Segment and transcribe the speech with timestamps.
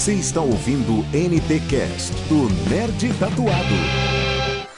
[0.00, 3.74] Você está ouvindo NT Cast do Nerd Tatuado.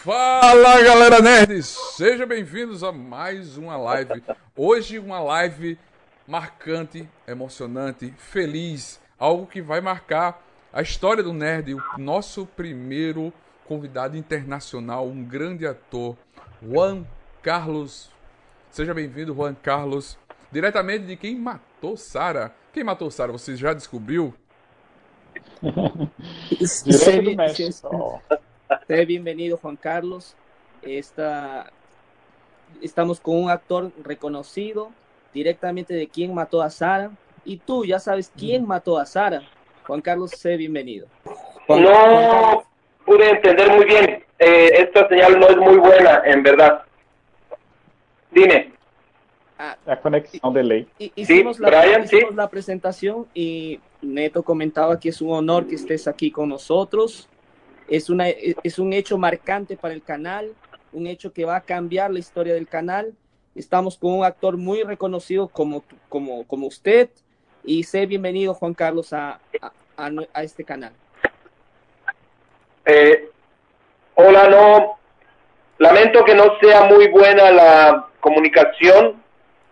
[0.03, 4.21] Fala galera nerds, sejam bem-vindos a mais uma live.
[4.57, 5.79] Hoje uma live
[6.27, 13.33] marcante, emocionante, feliz, algo que vai marcar a história do nerd, o nosso primeiro
[13.65, 16.17] convidado internacional, um grande ator,
[16.61, 17.07] Juan
[17.41, 18.11] Carlos.
[18.73, 20.19] Seja bem-vindo, Juan Carlos,
[20.51, 22.53] diretamente de quem matou Sara.
[22.73, 23.31] Quem matou Sara?
[23.31, 24.35] Você já descobriu?
[27.37, 28.23] México.
[28.87, 30.35] Sea bienvenido, Juan Carlos.
[30.83, 31.71] Esta,
[32.81, 34.91] estamos con un actor reconocido
[35.33, 37.11] directamente de quién mató a Sara.
[37.45, 39.43] Y tú ya sabes quién mató a Sara.
[39.87, 41.07] Juan Carlos, sé bienvenido.
[41.67, 42.59] Juan, no Juan
[43.05, 44.25] pude entender muy bien.
[44.39, 46.83] Eh, esta señal no es muy buena, en verdad.
[48.31, 48.73] Dime.
[49.59, 50.89] Ah, la conexión de ley.
[50.99, 52.37] Hicimos, sí, la, Brian, hicimos sí.
[52.37, 57.29] la presentación y Neto comentaba que es un honor que estés aquí con nosotros.
[57.89, 60.53] Es, una, es un hecho marcante para el canal,
[60.93, 63.15] un hecho que va a cambiar la historia del canal.
[63.55, 67.11] Estamos con un actor muy reconocido como, como, como usted
[67.65, 69.39] y sé bienvenido, Juan Carlos, a,
[69.97, 70.93] a, este canal.
[72.85, 73.31] Eh,
[74.15, 74.99] hola, no.
[75.79, 79.23] Lamento que no sea muy buena la comunicación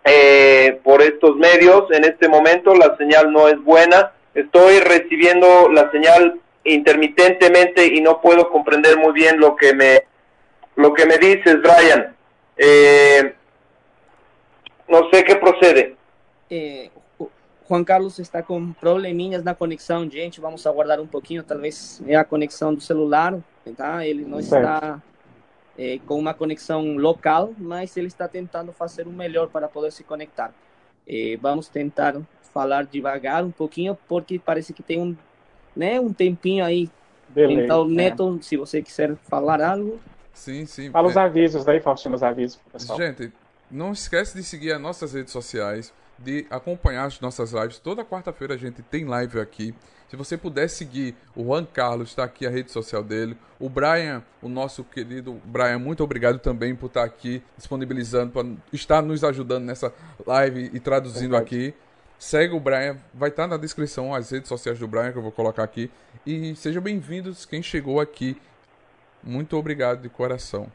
[0.03, 1.91] eh, por estos medios.
[1.91, 4.11] En este momento la señal no es buena.
[4.33, 10.03] Estoy recibiendo la señal intermitentemente y no puedo comprender muy bien lo que me
[10.75, 12.15] lo que me dices, Brian.
[12.57, 13.33] Eh,
[14.87, 15.95] no sé qué procede.
[16.49, 16.89] Eh,
[17.67, 20.41] Juan Carlos está com probleminhas na conexão, gente.
[20.41, 23.37] Vamos aguardar um pouquinho, talvez é a conexão do celular,
[23.77, 24.05] tá?
[24.05, 24.61] Ele não certo.
[24.61, 25.01] está
[25.77, 30.03] é, com uma conexão local, mas ele está tentando fazer o melhor para poder se
[30.03, 30.53] conectar.
[31.07, 32.19] É, vamos tentar
[32.53, 35.15] falar devagar um pouquinho, porque parece que tem um,
[35.75, 36.89] né, um tempinho aí.
[37.29, 38.43] Beleza, então, Neto, é.
[38.43, 39.99] se você quiser falar algo.
[40.33, 40.91] Sim, sim.
[40.91, 42.99] Fala os avisos daí, Faustino, os avisos pessoal.
[42.99, 43.31] Gente,
[43.69, 47.79] não esquece de seguir as nossas redes sociais, de acompanhar as nossas lives.
[47.79, 49.73] Toda quarta-feira a gente tem live aqui.
[50.09, 53.37] Se você puder seguir o Juan Carlos, está aqui a rede social dele.
[53.57, 59.01] O Brian, o nosso querido Brian, muito obrigado também por estar aqui disponibilizando, para estar
[59.01, 59.93] nos ajudando nessa
[60.27, 61.73] live e traduzindo aqui.
[62.19, 65.31] Segue o Brian, vai estar na descrição as redes sociais do Brian que eu vou
[65.31, 65.89] colocar aqui.
[66.25, 68.39] E sejam bem-vindos quem chegou aqui.
[69.23, 70.69] Muito obrigado de coração.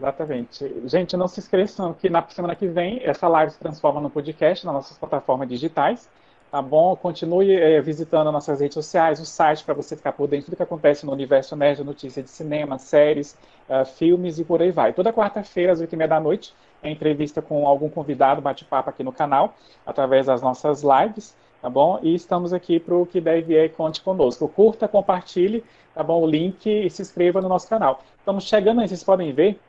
[0.00, 0.88] Exatamente.
[0.88, 4.64] Gente, não se esqueçam que na semana que vem essa live se transforma no podcast
[4.64, 6.08] nas nossas plataformas digitais.
[6.50, 6.96] Tá bom?
[6.96, 10.62] Continue é, visitando nossas redes sociais, o site para você ficar por dentro do que
[10.62, 13.36] acontece no universo nerd, notícia de cinema, séries,
[13.68, 14.94] uh, filmes e por aí vai.
[14.94, 19.54] Toda quarta-feira, às 8h30 da noite, é entrevista com algum convidado, bate-papo aqui no canal,
[19.86, 22.00] através das nossas lives, tá bom?
[22.02, 24.48] E estamos aqui para o que deve e conte conosco.
[24.48, 25.62] Curta, compartilhe,
[25.94, 26.22] tá bom?
[26.22, 28.00] O link e se inscreva no nosso canal.
[28.18, 29.60] Estamos chegando aí, vocês podem ver,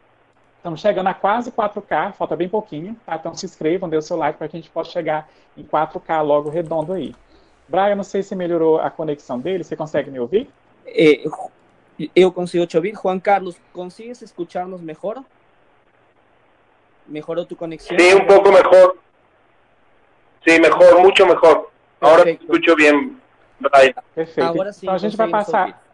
[0.62, 3.16] Estamos chegando a quase 4K, falta bem pouquinho, tá?
[3.16, 5.28] Então se inscrevam, dê o seu like para que a gente possa chegar
[5.58, 7.16] em 4K logo redondo aí.
[7.68, 10.48] Brian, não sei se melhorou a conexão dele, você consegue me ouvir?
[10.86, 11.24] Eh,
[12.16, 12.94] eu consigo te ouvir.
[12.94, 15.24] Juan Carlos, ¿consigues escucharnos mejor?
[17.08, 18.00] ¿Mejoró tu conexión?
[18.00, 19.00] Sí, un poco mejor.
[20.46, 21.72] Sí, mejor, mucho mejor.
[22.00, 23.20] Ahora te escucho bien,
[23.60, 23.96] Brian.
[24.14, 24.48] Perfeito.
[24.48, 25.62] Agora sim, então a gente vai passar...
[25.62, 25.91] Ouvir.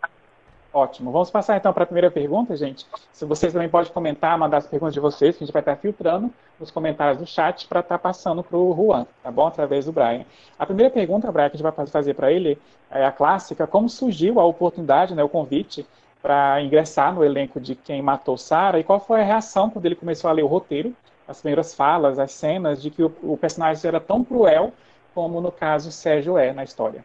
[0.74, 1.12] Ótimo.
[1.12, 2.86] Vamos passar então para a primeira pergunta, gente.
[3.12, 5.76] Se vocês também podem comentar, mandar as perguntas de vocês, que a gente vai estar
[5.78, 9.48] filtrando nos comentários do chat para estar passando para o Juan, tá bom?
[9.48, 10.26] Através do Brian.
[10.60, 12.60] A primeira pergunta, Brian, que a gente vai fazer para ele
[12.92, 15.86] é a clássica: como surgiu a oportunidade, né, o convite
[16.22, 19.96] para ingressar no elenco de Quem Matou Sarah e qual foi a reação quando ele
[19.96, 20.94] começou a ler o roteiro,
[21.28, 24.74] as primeiras falas, as cenas de que o, o personagem era tão cruel
[25.14, 27.04] como no caso Sérgio é na história?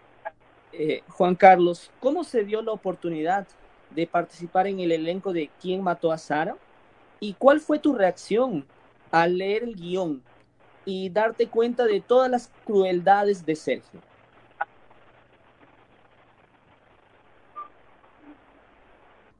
[0.72, 3.46] Eh, Juan Carlos, ¿cómo se dio la oportunidad
[3.90, 6.56] de participar en el elenco de ¿Quién mató a Sara?
[7.20, 8.66] ¿Y cuál fue tu reacción
[9.10, 10.22] al leer el guion
[10.84, 14.00] y darte cuenta de todas las crueldades de Sergio?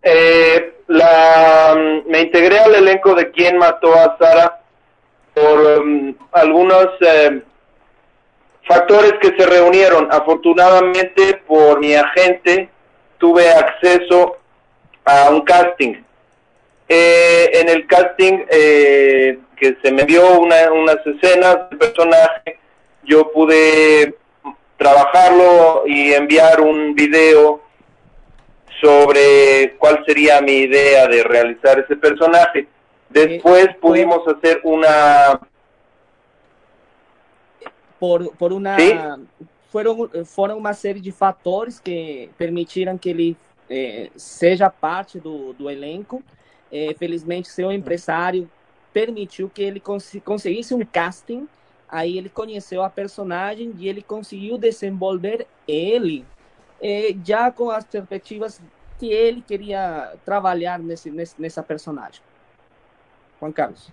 [0.03, 4.63] Eh, la, me integré al elenco de ¿Quién mató a Sara?
[5.35, 7.43] por um, algunos eh,
[8.67, 10.09] factores que se reunieron.
[10.11, 12.69] Afortunadamente, por mi agente,
[13.19, 14.37] tuve acceso
[15.05, 15.95] a un casting.
[16.89, 22.59] Eh, en el casting eh, que se me dio una, unas escenas del personaje,
[23.05, 24.15] yo pude
[24.77, 27.63] trabajarlo y enviar un video
[28.81, 32.67] sobre cuál sería mi idea de realizar ese personaje.
[33.09, 35.41] Después pudimos hacer una
[38.03, 38.93] por, por una ¿Sí?
[39.71, 43.37] foram, foram uma série de fatores que permitiram que ele
[43.71, 46.21] é, seja parte do, do elenco.
[46.73, 48.51] É, felizmente, seu empresário
[48.93, 51.47] permitiu que ele cons conseguisse um casting.
[51.89, 56.25] Aí ele conheceu a personagem e ele conseguiu desenvolver ele
[56.83, 58.61] é, já com as perspectivas
[58.99, 62.21] que ele queria trabalhar nesse, nesse, nessa personagem.
[63.39, 63.93] Juan Carlos.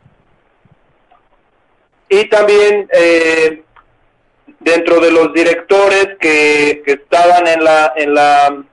[2.10, 3.64] Y también eh,
[4.60, 8.64] dentro de los directores que, que estaban en la, en la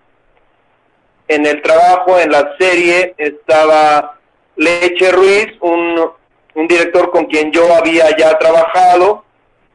[1.29, 4.17] en el trabajo, en la serie, estaba
[4.57, 6.09] Leche Ruiz, un,
[6.55, 9.25] un director con quien yo había ya trabajado,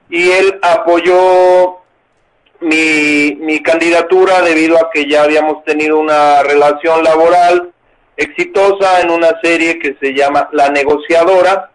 [0.10, 1.80] y él apoyó
[2.62, 7.72] mi, mi candidatura debido a que ya habíamos tenido una relación laboral
[8.18, 11.71] exitosa en una serie que se llama La Negociadora,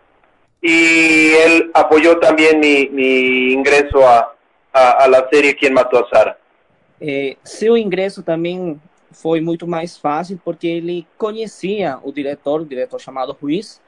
[0.67, 4.35] y él apoyó también mi, mi ingreso a,
[4.73, 6.39] a, a, la série Quem Matou a Sara.
[7.01, 8.81] Eh, seu ingresso também
[9.13, 13.81] foi muito mais fácil porque ele conhecia o diretor, o diretor chamado Ruiz,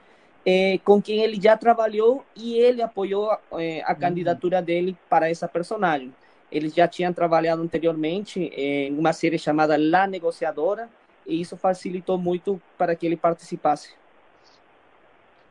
[0.47, 5.49] eh, com quem ele já trabalhou e ele apoiou eh, a candidatura dele para essa
[5.49, 6.15] personagem.
[6.51, 10.89] Eles já tinham trabalhado anteriormente em uma série chamada La Negociadora
[11.27, 13.98] e isso facilitou muito para que ele participasse.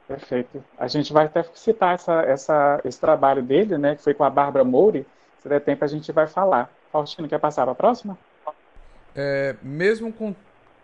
[0.07, 0.63] Perfeito.
[0.77, 4.29] A gente vai até citar essa, essa, esse trabalho dele, né, que foi com a
[4.29, 5.05] Bárbara Mouri.
[5.39, 6.71] Se der tempo, a gente vai falar.
[6.91, 8.17] Faustino, quer passar para a próxima?
[9.13, 10.33] É, mesmo com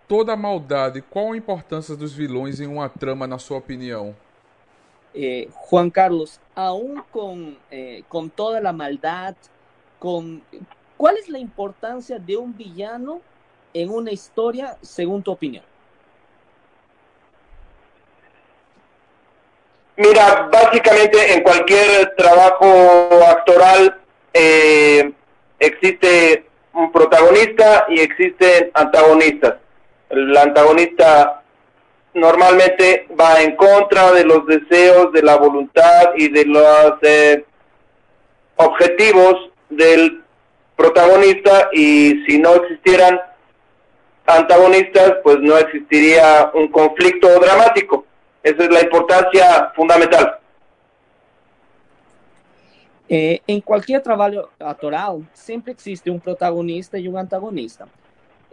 [0.08, 4.14] toda a maldade, qual a importância dos vilões em uma trama, na sua opinião?
[5.16, 9.36] Eh, Juan Carlos, aún con, eh, con toda la maldad,
[10.00, 10.42] con,
[10.98, 13.22] ¿cuál es la importancia de un villano
[13.74, 15.64] en una historia, según tu opinión?
[19.96, 23.96] Mira, básicamente en cualquier trabajo actoral
[24.34, 25.12] eh,
[25.60, 29.56] existe un protagonista y existen antagonistas.
[30.10, 31.44] El antagonista
[32.16, 37.46] normalmente va en contra de los deseos, de la voluntad y de los eh,
[38.56, 40.24] objetivos del
[40.76, 43.22] protagonista y si no existieran
[44.26, 48.06] antagonistas, pues no existiría un conflicto dramático.
[48.44, 50.40] Esa es la importancia fundamental.
[53.10, 57.88] Eh, em qualquer trabalho autoral, sempre existe um protagonista e um antagonista.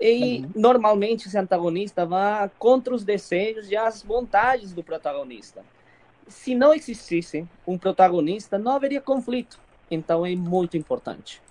[0.00, 0.50] E uhum.
[0.54, 5.62] normalmente esse antagonista vai contra os desejos e as vontades do protagonista.
[6.26, 9.58] Se não existisse um protagonista, não haveria conflito.
[9.90, 11.42] Então é muito importante.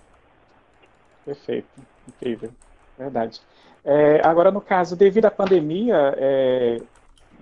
[1.24, 1.68] Perfeito,
[2.08, 2.50] incrível,
[2.98, 3.40] verdade.
[3.84, 6.80] É, agora, no caso, devido à pandemia, é,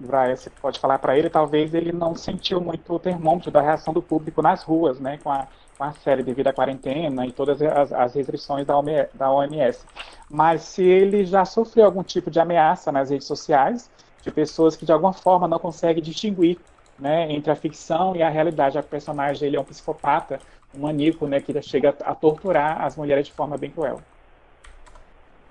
[0.01, 4.01] Você pode falar para ele, talvez ele não sentiu muito o termômetro da reação do
[4.01, 7.93] público nas ruas, né, com a, com a série devido à quarentena e todas as,
[7.93, 9.85] as restrições da OMS, da OMS.
[10.31, 13.91] Mas se ele já sofreu algum tipo de ameaça nas redes sociais,
[14.23, 16.59] de pessoas que de alguma forma não conseguem distinguir
[16.99, 18.79] né, entre a ficção e a realidade.
[18.79, 20.41] O personagem ele é um psicopata,
[20.75, 24.01] um maníaco, né, que chega a torturar as mulheres de forma bem cruel.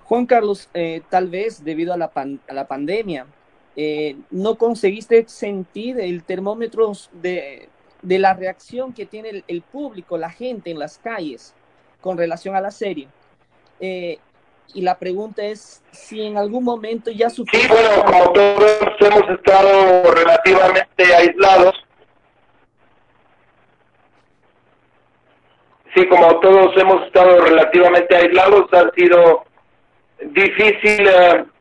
[0.08, 3.28] Juan Carlos, eh, talvez devido à pan a pandemia,
[3.80, 7.70] eh, no conseguiste sentir el termómetro de,
[8.02, 11.54] de la reacción que tiene el, el, público, la gente en las calles
[12.02, 13.08] con relación a la serie.
[13.80, 14.18] Eh,
[14.74, 17.68] y la pregunta es si en algún momento ya sufriste...
[17.68, 21.76] Sí, bueno, como todos hemos estado relativamente aislados,
[25.96, 29.46] sí, como todos hemos estado relativamente aislados, ha sido
[30.34, 31.08] difícil...
[31.08, 31.57] Uh,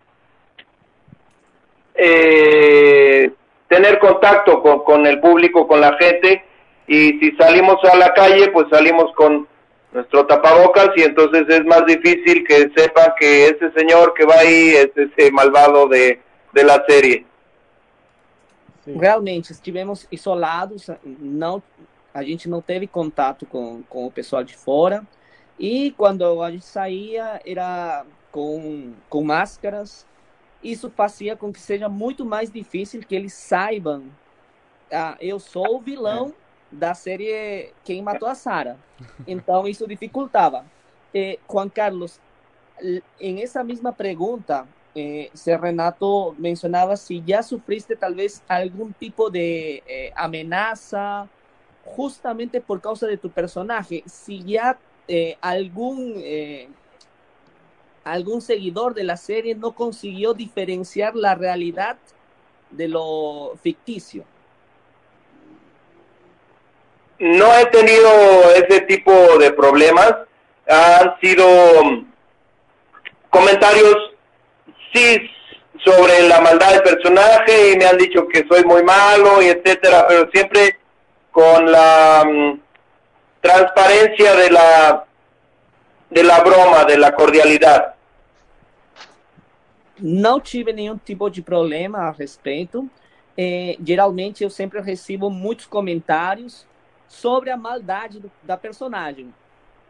[1.97, 3.31] eh,
[3.69, 6.45] tener contacto con, con, el público, con la gente,
[6.87, 9.47] y si salimos a la calle, pues salimos con
[9.93, 14.75] nuestro tapabocas y entonces es más difícil que sepan que ese señor que va ahí
[14.75, 16.21] es ese malvado de,
[16.53, 17.25] de la serie.
[18.87, 21.61] Realmente, estivemos isolados, não,
[22.15, 25.05] a gente não teve contato com, com o pessoal de fora,
[25.59, 30.07] e quando a gente saía era com, com máscaras,
[30.71, 34.05] isso fazia com que seja muito mais difícil que eles saibam.
[34.93, 36.29] Ah, eu sou o vilão
[36.73, 36.77] é.
[36.77, 38.77] da série Quem Matou a Sara.
[39.27, 40.65] Então isso dificultava.
[41.15, 42.21] Eh, Juan Carlos,
[43.21, 49.83] em essa mesma pergunta, eh, se Renato mencionava se já sofriste talvez algum tipo de
[49.87, 51.29] eh, ameaça
[51.97, 54.03] justamente por causa de tu personagem.
[54.07, 54.77] Se já
[55.09, 56.69] eh, algum eh,
[58.07, 61.97] algún seguidor de la serie no consiguió diferenciar la realidad
[62.71, 64.25] de lo ficticio.
[67.19, 68.09] No he tenido
[68.55, 70.15] ese tipo de problemas.
[70.69, 71.47] han sido
[73.31, 73.97] comentarios,
[74.93, 75.31] sí,
[75.85, 80.07] sobre la maldad del personaje y me han dicho que soy muy malo y etcétera,
[80.09, 80.79] pero siempre
[81.33, 82.61] con la mm,
[83.41, 85.05] transparencia de la
[86.11, 87.96] de la broma, de la cordialidad.
[89.99, 92.89] Não tive nenhum tipo de problema a respeito.
[93.37, 96.67] É, geralmente eu sempre recebo muitos comentários
[97.09, 99.33] sobre a maldade do, da personagem.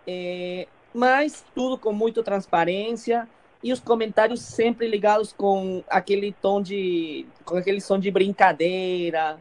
[0.07, 3.29] É, mas tudo com muita transparência
[3.63, 9.39] e os comentários sempre ligados com aquele tom de com aquele som de brincadeira,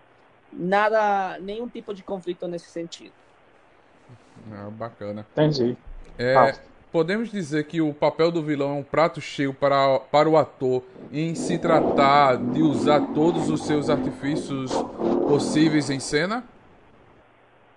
[0.52, 3.14] nada, nenhum tipo de conflito nesse sentido.
[4.52, 5.26] Ah, bacana.
[5.32, 5.78] Entendi.
[6.18, 6.34] É,
[6.96, 10.82] podemos dizer que o papel do vilão é um prato cheio para, para o ator
[11.12, 14.72] em se tratar de usar todos os seus artifícios
[15.28, 16.46] possíveis em cena?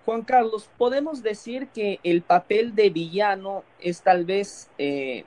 [0.05, 5.25] Juan Carlos, podemos decir que el papel de villano es tal vez eh,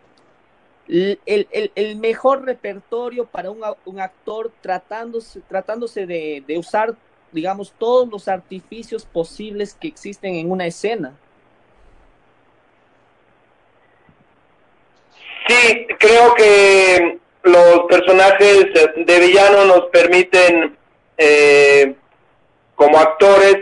[0.88, 4.00] el, el, el, mejor repertorio para un, un
[4.62, 6.96] tratándose, de, de, usar,
[7.30, 11.12] digamos, todos los artificios posibles que existen en una escena.
[15.46, 20.76] Sí, creo que los personajes de villano nos permiten,
[21.18, 21.94] eh,
[22.74, 23.56] como actores,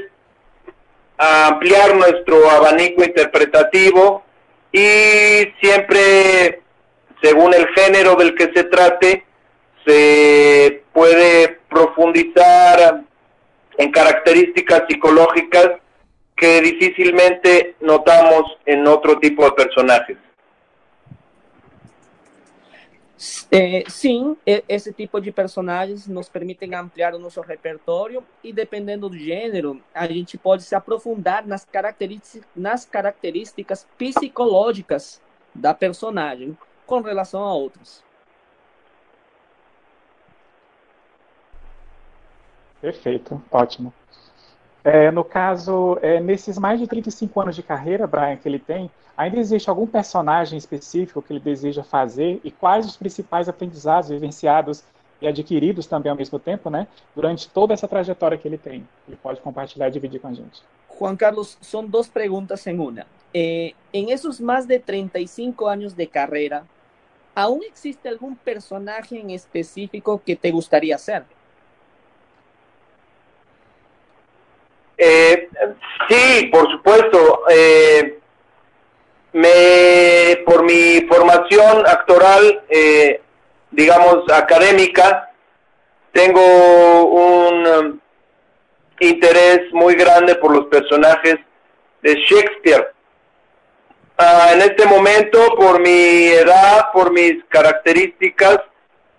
[1.16, 4.22] ampliar nuestro abanico interpretativo
[4.72, 6.62] y siempre,
[7.22, 9.24] según el género del que se trate,
[9.86, 13.02] se puede profundizar
[13.78, 15.70] en características psicológicas
[16.36, 20.16] que difícilmente notamos en otro tipo de personajes.
[23.50, 29.18] É, sim, esse tipo de personagens nos permitem ampliar o nosso repertório e, dependendo do
[29.18, 35.20] gênero, a gente pode se aprofundar nas características, nas características psicológicas
[35.54, 38.02] da personagem com relação a outros.
[42.80, 43.92] Perfeito, ótimo.
[44.84, 48.90] É, no caso, é, nesses mais de 35 anos de carreira, Brian, que ele tem,
[49.16, 54.82] ainda existe algum personagem específico que ele deseja fazer e quais os principais aprendizados vivenciados
[55.20, 58.86] e adquiridos também ao mesmo tempo, né, durante toda essa trajetória que ele tem?
[59.06, 60.62] Ele pode compartilhar e dividir com a gente.
[60.98, 63.06] Juan Carlos, são duas perguntas em uma.
[63.34, 66.64] Eh, em esses mais de 35 anos de carreira,
[67.34, 71.24] ¿aún existe algum personagem específico que te gustaría ser?
[75.02, 75.48] Eh,
[76.10, 77.44] sí, por supuesto.
[77.48, 78.18] Eh,
[79.32, 83.22] me, por mi formación actoral, eh,
[83.70, 85.30] digamos, académica,
[86.12, 88.00] tengo un um,
[88.98, 91.36] interés muy grande por los personajes
[92.02, 92.92] de Shakespeare.
[94.18, 98.58] Ah, en este momento, por mi edad, por mis características,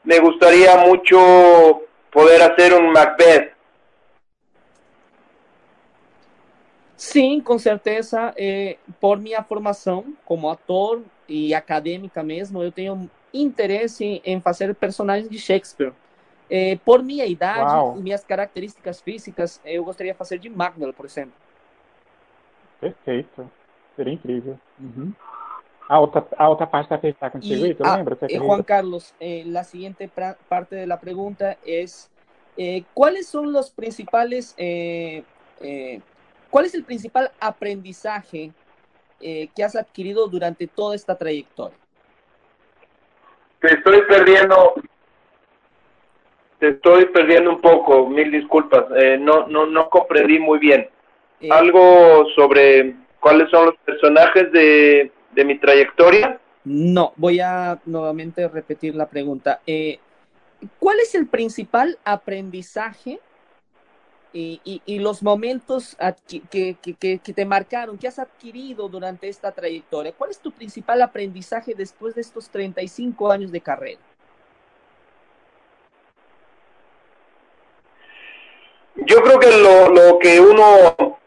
[0.03, 3.50] me gustaría mucho poder hacer un Macbeth.
[7.01, 8.31] Sim, com certeza.
[8.38, 15.27] É, por minha formação como ator e acadêmica mesmo, eu tenho interesse em fazer personagens
[15.27, 15.93] de Shakespeare.
[16.48, 17.98] É, por minha idade Uau.
[17.98, 21.34] e minhas características físicas, eu gostaria de fazer de Macbeth, por exemplo.
[22.79, 23.50] Perfeito.
[23.96, 24.60] Seria incrível.
[24.79, 25.12] Uhum.
[25.89, 28.17] A, outra, a outra parte da pergunta está contigo, y, ah, lembra?
[28.29, 30.08] Eh, Juan Carlos, eh, la siguiente
[30.48, 32.12] parte de la pregunta es,
[32.55, 35.24] eh, ¿cuáles son los principales eh,
[35.62, 36.00] eh,
[36.51, 38.51] ¿Cuál es el principal aprendizaje
[39.22, 41.77] eh, que has adquirido durante toda esta trayectoria?
[43.62, 44.74] Te estoy perdiendo,
[46.60, 50.89] te estoy perdiendo un poco, mil disculpas, eh, no, no, no comprendí muy bien.
[51.39, 56.38] Eh, ¿Algo sobre cuáles son los personajes de, de, mi trayectoria?
[56.65, 59.62] No, voy a nuevamente repetir la pregunta.
[60.79, 63.20] ¿Cuál es el principal aprendizaje
[64.33, 65.97] y, y, y, los momentos
[66.27, 70.13] que, que, que, te marcaron, que has adquirido durante esta trayectoria.
[70.13, 74.00] ¿Cuál es tu principal aprendizaje después de estos 35 años de carrera?
[78.95, 81.17] Yo creo que lo, lo que uno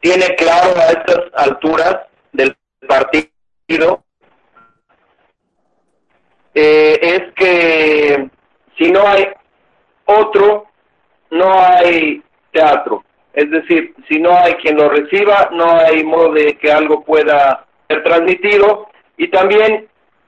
[0.00, 1.96] tiene claro a estas alturas
[2.32, 4.02] del partido
[6.54, 8.30] eh, es que
[8.76, 9.28] si no hay
[10.04, 10.66] otro
[11.30, 13.04] no hay teatro.
[13.32, 17.64] Es decir, si no hay quien lo reciba, no hay modo de que algo pueda
[17.88, 18.88] ser transmitido.
[19.16, 19.86] Y también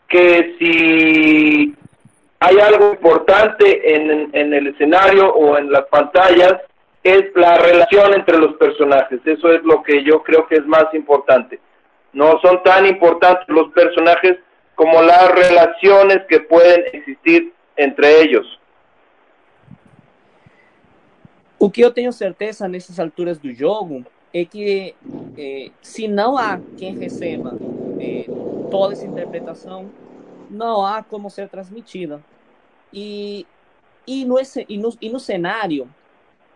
[0.08, 1.74] que si
[2.40, 6.54] hay algo importante en, en el escenario o en las pantallas,
[7.02, 9.20] es la relación entre los personajes.
[9.24, 11.58] Eso es lo que yo creo que es más importante.
[12.12, 14.36] no son tan importantes los personajes
[14.74, 18.59] como las relaciones que pueden existir entre ellos.
[21.62, 24.02] O que eu tenho certeza nessas alturas do jogo
[24.32, 24.94] é que
[25.36, 27.54] eh, se não há quem receba
[28.00, 28.24] eh,
[28.70, 29.90] toda essa interpretação,
[30.48, 32.24] não há como ser transmitida.
[32.90, 33.46] E,
[34.06, 35.86] e, no, e, no, e no cenário,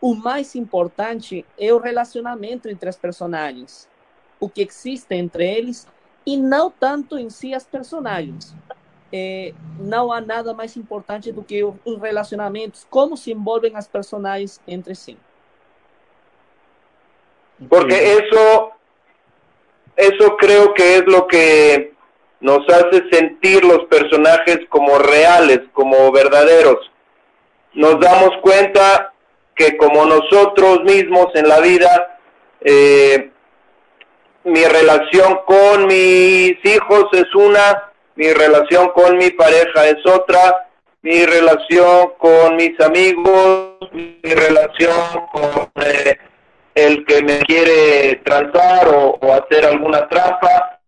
[0.01, 3.87] o mais importante é o relacionamento entre as personagens,
[4.41, 5.87] o que existe entre eles,
[6.25, 8.57] e não tanto em si as personagens.
[9.17, 14.61] É, não há nada mais importante do que os relacionamentos, como se envolvem as personagens
[14.67, 15.17] entre si.
[17.69, 18.73] Porque eso,
[19.97, 21.93] eso creo que es lo que
[22.41, 26.91] nos hace sentir los personajes como reales, como verdaderos.
[27.73, 29.13] Nos damos cuenta
[29.55, 32.19] que como nosotros mismos en la vida,
[32.63, 33.31] eh,
[34.43, 40.69] mi relación con mis hijos es una, mi relación con mi pareja es otra,
[41.03, 46.17] mi relación con mis amigos, mi relación con eh,
[46.75, 50.81] el que me quiere transar o, o hacer alguna trampa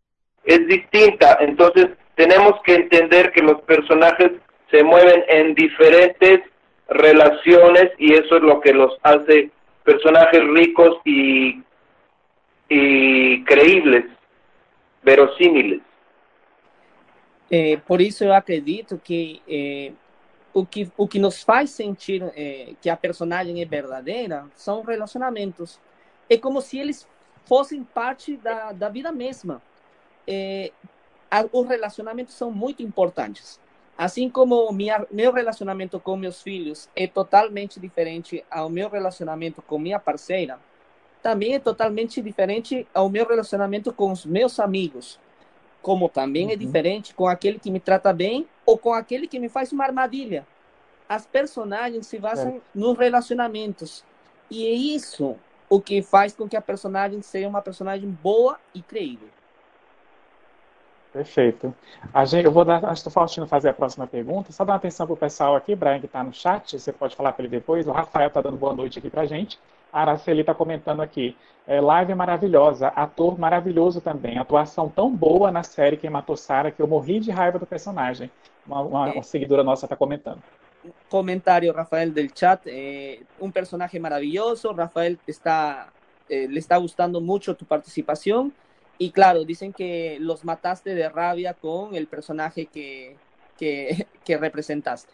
[0.45, 1.39] es distinta.
[1.41, 4.33] Entonces tenemos que entender que los personajes
[4.71, 6.41] se mueven en diferentes
[6.89, 9.51] relaciones y eso es lo que los hace
[9.85, 11.63] personajes ricos y,
[12.69, 14.05] y creíbles,
[15.03, 15.81] verosímiles.
[17.51, 19.93] É, por isso eu acredito que, é,
[20.53, 25.79] o que o que nos faz sentir é, que a personagem é verdadeira são relacionamentos.
[26.29, 27.07] É como se eles
[27.45, 29.63] fossem parte da, da vida mesma.
[30.27, 30.73] É,
[31.31, 33.61] a, os relacionamentos são muito importantes.
[33.97, 39.79] Assim como minha, meu relacionamento com meus filhos é totalmente diferente ao meu relacionamento com
[39.79, 40.59] minha parceira,
[41.23, 45.19] também é totalmente diferente ao meu relacionamento com os meus amigos
[45.87, 46.59] como também é uhum.
[46.59, 50.45] diferente com aquele que me trata bem ou com aquele que me faz uma armadilha.
[51.09, 52.61] As personagens se basam é.
[52.75, 54.05] nos relacionamentos.
[54.51, 55.37] E é isso
[55.69, 59.29] o que faz com que a personagem seja uma personagem boa e creível.
[61.13, 61.73] Perfeito.
[62.13, 64.51] A gente, eu vou dar, acho que o Faustino fazer a próxima pergunta.
[64.51, 67.15] Só dar uma atenção para o pessoal aqui, Brian, que está no chat, você pode
[67.15, 67.87] falar para ele depois.
[67.87, 69.57] O Rafael está dando boa noite aqui para a gente.
[70.01, 71.37] Araceli está comentando aqui.
[71.67, 74.39] É, live maravilhosa, ator maravilhoso também.
[74.39, 78.31] Atuação tão boa na série Quem Matou Sara que eu morri de raiva do personagem.
[78.67, 80.43] Uma, uma, uma seguidora nossa está comentando.
[81.09, 82.63] Comentário, Rafael del chat.
[82.67, 84.73] Eh, um personagem maravilhoso.
[84.73, 85.89] Rafael está,
[86.29, 88.53] eh, le está gustando mucho tu participación.
[88.99, 93.17] Y claro, dicen que los mataste de rabia con el personaje que,
[93.59, 95.13] que, que representaste.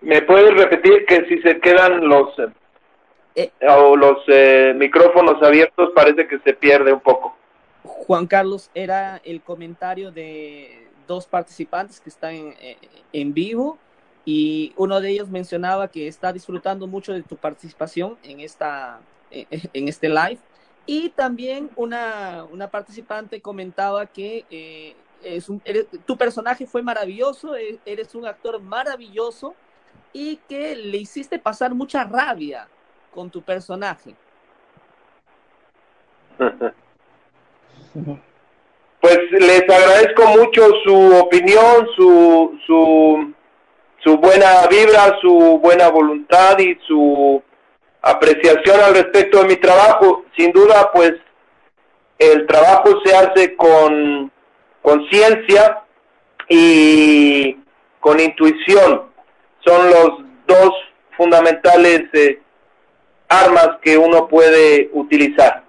[0.00, 2.28] ¿Me puedes repetir que si se quedan los
[3.34, 7.36] eh, o los eh, micrófonos abiertos parece que se pierde un poco?
[7.82, 12.76] Juan Carlos, era el comentario de dos participantes que están en, eh,
[13.12, 13.78] en vivo
[14.24, 19.88] y uno de ellos mencionaba que está disfrutando mucho de tu participación en, esta, en
[19.88, 20.38] este live.
[20.86, 27.54] Y también una, una participante comentaba que eh, es un, eres, tu personaje fue maravilloso,
[27.84, 29.54] eres un actor maravilloso
[30.16, 32.66] y que le hiciste pasar mucha rabia
[33.14, 34.14] con tu personaje.
[38.98, 43.32] Pues les agradezco mucho su opinión, su, su,
[44.02, 47.40] su buena vibra, su buena voluntad y su
[48.02, 50.24] apreciación al respecto de mi trabajo.
[50.36, 51.12] Sin duda, pues
[52.18, 54.32] el trabajo se hace con
[54.82, 55.84] conciencia
[56.48, 57.56] y
[58.00, 59.05] con intuición
[59.66, 60.72] son los dos
[61.16, 62.40] fundamentales eh,
[63.28, 65.64] armas que uno puede utilizar.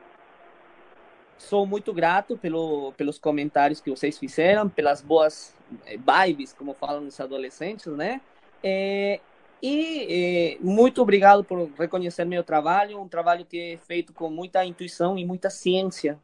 [1.38, 5.56] Sou muito grato pelo, pelos comentários que vocês fizeram, pelas boas
[5.86, 8.22] eh, vibes, como falam os adolescentes, né?
[8.62, 9.20] É,
[9.62, 14.64] e é, muito obrigado por reconhecer meu trabalho, um trabalho que é feito com muita
[14.66, 16.20] intuição e muita ciência,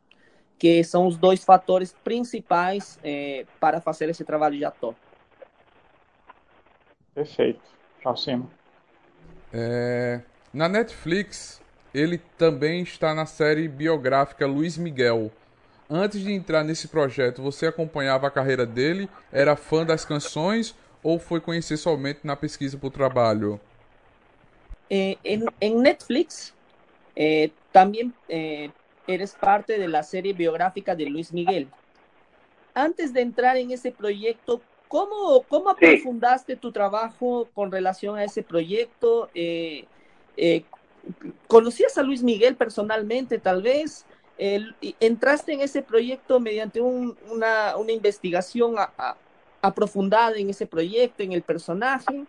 [0.60, 4.94] que são os dois fatores principais é, para fazer esse trabalho de ator.
[7.14, 7.62] Perfeito.
[8.02, 8.50] Faustino.
[9.54, 10.22] É,
[10.54, 11.62] na Netflix,
[11.94, 15.32] ele também está na série biográfica Luiz Miguel.
[15.90, 19.10] Antes de entrar nesse projeto, você acompanhava a carreira dele?
[19.32, 23.60] Era fã das canções ou foi conhecer somente na pesquisa para o trabalho?
[24.90, 26.54] Eh, en, en, Netflix
[27.16, 28.72] eh, también eh,
[29.08, 31.68] eres parte de la serie biográfica de Luis Miguel.
[32.74, 34.62] Antes de entrar en ese proyecto,
[34.94, 36.60] ¿Cómo, cómo aprofundaste sí.
[36.60, 39.28] tu trabajo con relación a ese proyecto?
[39.34, 39.86] Eh,
[40.38, 40.66] eh,
[41.48, 44.06] ¿Conocías a Luis Miguel personalmente, tal vez?
[44.38, 49.16] entraste en ese proyecto mediante un, una, una, investigación a, a,
[49.62, 52.26] aprofundada en ese proyecto, en el personaje.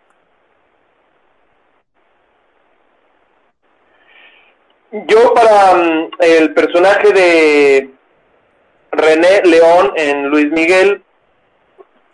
[4.90, 7.90] Yo para um, el personaje de
[8.92, 11.04] René León en Luis Miguel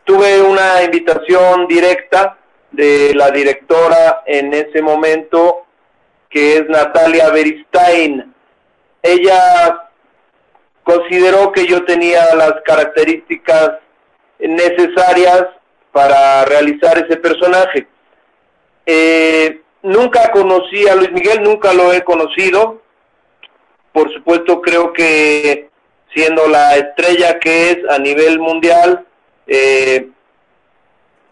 [0.05, 2.39] tuve una invitación directa
[2.71, 5.67] de la directora en ese momento
[6.29, 8.33] que es Natalia Beristain.
[9.03, 9.89] Ella
[10.85, 13.73] consideró que yo tenía las características
[14.39, 15.47] necesarias
[15.93, 17.87] para realizar ese personaje.
[18.87, 22.81] Eh, nunca conocí a Luis Miguel, nunca lo he conocido.
[23.93, 25.69] Por supuesto, creo que
[26.15, 29.07] siendo la estrella que es a nivel mundial,
[29.51, 30.09] eh,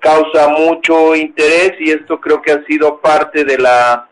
[0.01, 4.09] causa mucho interés y esto creo que ha sido parte de la,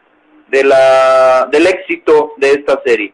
[0.49, 3.13] de la, del éxito de esta serie.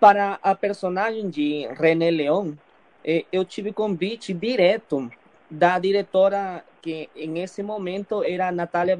[0.00, 2.58] Para a personagem de René Leão,
[3.04, 5.08] eh, eu tive convite direto
[5.48, 8.98] da diretora que em esse momento era a Natália.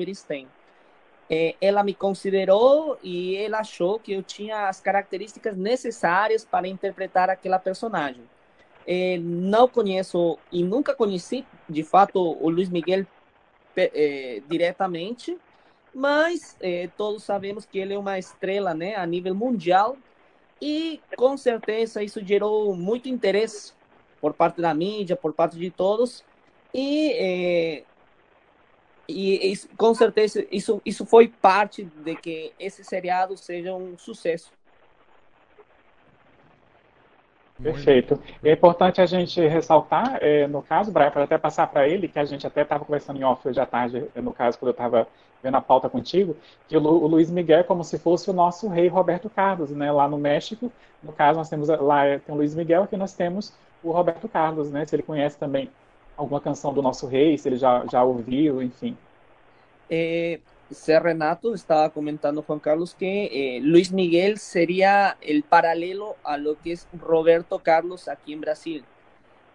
[1.30, 7.30] Eh, ela me considerou e ela achou que eu tinha as características necessárias para interpretar
[7.30, 8.22] aquela personagem.
[8.87, 13.06] Eh, não conheço e nunca conheci, de fato, o Luiz Miguel
[13.76, 15.38] eh, diretamente,
[15.94, 19.96] mas eh, todos sabemos que ele é uma estrela né, a nível mundial
[20.60, 23.72] e com certeza isso gerou muito interesse
[24.20, 26.24] por parte da mídia, por parte de todos.
[26.72, 27.84] E, é,
[29.08, 34.50] e, e com certeza isso, isso foi parte de que esse seriado seja um sucesso.
[37.62, 38.20] Perfeito.
[38.42, 42.18] É importante a gente ressaltar, é, no caso, Brian, para até passar para ele, que
[42.18, 45.06] a gente até estava conversando em off hoje à tarde, no caso, quando eu estava
[45.40, 46.36] vendo a pauta contigo,
[46.66, 49.70] que o, Lu, o Luiz Miguel é como se fosse o nosso rei Roberto Carlos,
[49.70, 49.92] né?
[49.92, 53.14] Lá no México, no caso, nós temos lá é, tem o Luiz Miguel, aqui nós
[53.14, 54.84] temos o Roberto Carlos, né?
[54.84, 55.70] Se ele conhece também
[56.16, 58.96] alguma canção do nosso rei, se ele já, já ouviu, enfim.
[59.90, 66.37] É, Ser Renato estaba comentando Juan Carlos que eh, Luis Miguel sería el paralelo a
[66.37, 68.85] lo que es Roberto Carlos aquí en Brasil.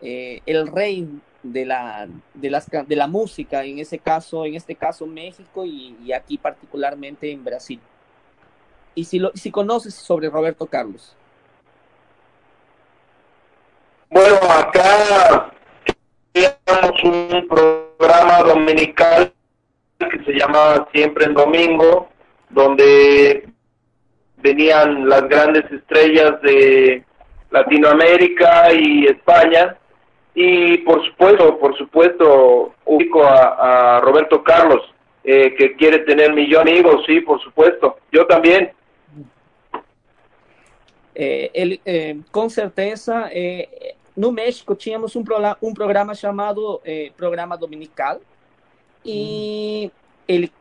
[0.01, 1.07] Eh, el rey
[1.41, 5.97] de la, de, las, de la música, en ese caso, en este caso México y,
[6.03, 7.79] y aquí particularmente en Brasil.
[8.93, 11.15] Y si, lo, si conoces sobre Roberto Carlos.
[14.09, 15.48] Bueno, acá
[17.03, 19.31] un programa dominical
[19.99, 22.09] que se llama Siempre en Domingo,
[22.49, 23.47] donde
[24.37, 27.03] venían las grandes estrellas de
[27.51, 29.75] Latinoamérica y España
[30.33, 34.81] y por supuesto, por supuesto, ubico a, Roberto Carlos,
[35.23, 37.97] eh, que quiere tener millón de amigos, sí, por supuesto.
[38.11, 38.71] Yo también.
[41.13, 45.23] Eh, eh, com certeza, eh, no México tínhamos um,
[45.61, 48.19] um programa chamado eh, Programa Dominical
[49.05, 49.91] e hum.
[50.27, 50.51] ele,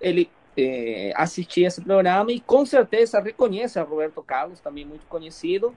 [0.00, 5.72] ele eh, assistia esse programa e com certeza reconhece a Roberto Carlos, também muito conhecido,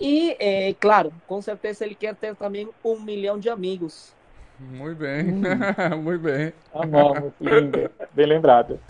[0.00, 4.12] e, é, claro, com certeza ele quer ter também um milhão de amigos.
[4.58, 5.42] Muito bem, hum.
[6.02, 6.52] muito bem.
[6.74, 8.80] Ah, bom, lindo, bem lembrado.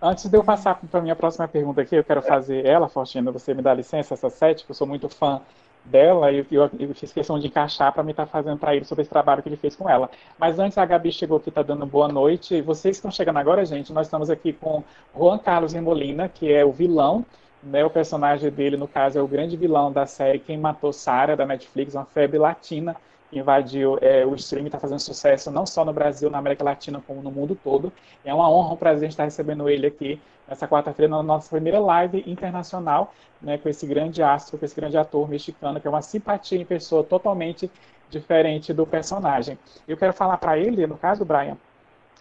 [0.00, 3.30] Antes de eu passar para a minha próxima pergunta aqui, eu quero fazer ela, Faustina,
[3.30, 5.42] você me dá licença, essa sete, que eu sou muito fã
[5.86, 8.84] dela e eu, eu, fiz questão de encaixar para me estar tá fazendo para ele
[8.84, 10.10] sobre esse trabalho que ele fez com ela.
[10.38, 12.60] Mas antes a Gabi chegou aqui, está dando boa noite.
[12.60, 14.82] Vocês estão chegando agora, gente, nós estamos aqui com
[15.16, 17.24] Juan Carlos Remolina, que é o vilão
[17.62, 21.34] né, o personagem dele, no caso, é o grande vilão da série Quem Matou Sarah,
[21.34, 22.96] da Netflix, uma febre latina
[23.32, 27.22] invadiu é, o streaming, está fazendo sucesso não só no Brasil, na América Latina, como
[27.22, 27.92] no mundo todo.
[28.24, 32.22] É uma honra, um prazer estar recebendo ele aqui nessa quarta-feira, na nossa primeira live
[32.26, 33.12] internacional,
[33.42, 36.64] né, com esse grande astro, com esse grande ator mexicano, que é uma simpatia em
[36.64, 37.70] pessoa totalmente
[38.08, 39.58] diferente do personagem.
[39.88, 41.56] Eu quero falar para ele, no caso, Brian,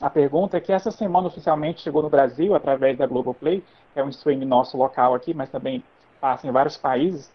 [0.01, 3.63] a pergunta é que essa semana oficialmente chegou no Brasil através da Globoplay,
[3.93, 5.83] que é um streaming nosso local aqui, mas também
[6.19, 7.31] passa em vários países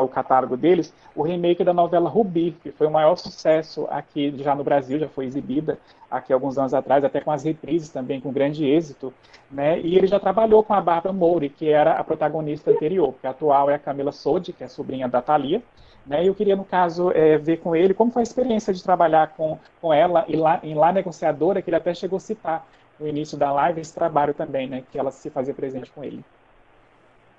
[0.00, 4.54] o catálogo deles, o remake da novela Rubi, que foi o maior sucesso aqui já
[4.54, 5.78] no Brasil, já foi exibida
[6.10, 9.12] aqui alguns anos atrás, até com as reprises também, com grande êxito,
[9.50, 9.78] né?
[9.80, 13.30] E ele já trabalhou com a Barbara Mouri, que era a protagonista anterior, que a
[13.30, 15.62] atual é a Camila Sodi, que é sobrinha da Thalia,
[16.06, 16.26] né?
[16.26, 19.58] Eu queria, no caso, é, ver com ele como foi a experiência de trabalhar com,
[19.80, 22.66] com ela e lá, em Lá Negociadora, que ele até chegou a citar
[22.98, 24.82] no início da live esse trabalho também, né?
[24.90, 26.24] Que ela se fazia presente com ele.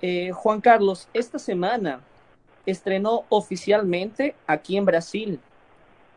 [0.02, 2.00] Eh, Juan Carlos, esta semana
[2.66, 5.40] estrenó oficialmente aquí en Brasil.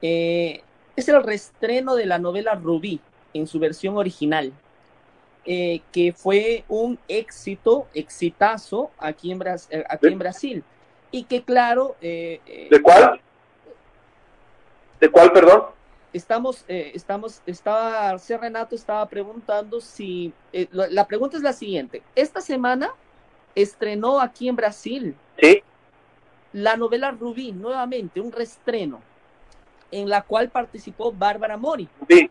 [0.02, 0.62] Eh,
[0.96, 3.00] es el reestreno de la novela Rubí
[3.34, 4.52] en su versión original.
[5.46, 10.64] eh, que fue un éxito, exitazo aquí en, eh, aquí en Brasil.
[11.12, 11.96] Y que claro...
[12.02, 13.20] Eh, ¿De cuál?
[15.00, 15.64] ¿De cuál, perdón?
[16.14, 18.16] Estamos, eh, estamos, estaba.
[18.18, 20.34] Renato estaba preguntando si,
[20.72, 22.94] la pregunta es la siguiente, esta semana
[23.56, 25.64] estrenó aquí en Brasil Sí,
[26.54, 29.02] la novela Rubí, nuevamente, un reestreno,
[29.92, 31.88] en la cual participó Bárbara Mori.
[32.08, 32.30] sí.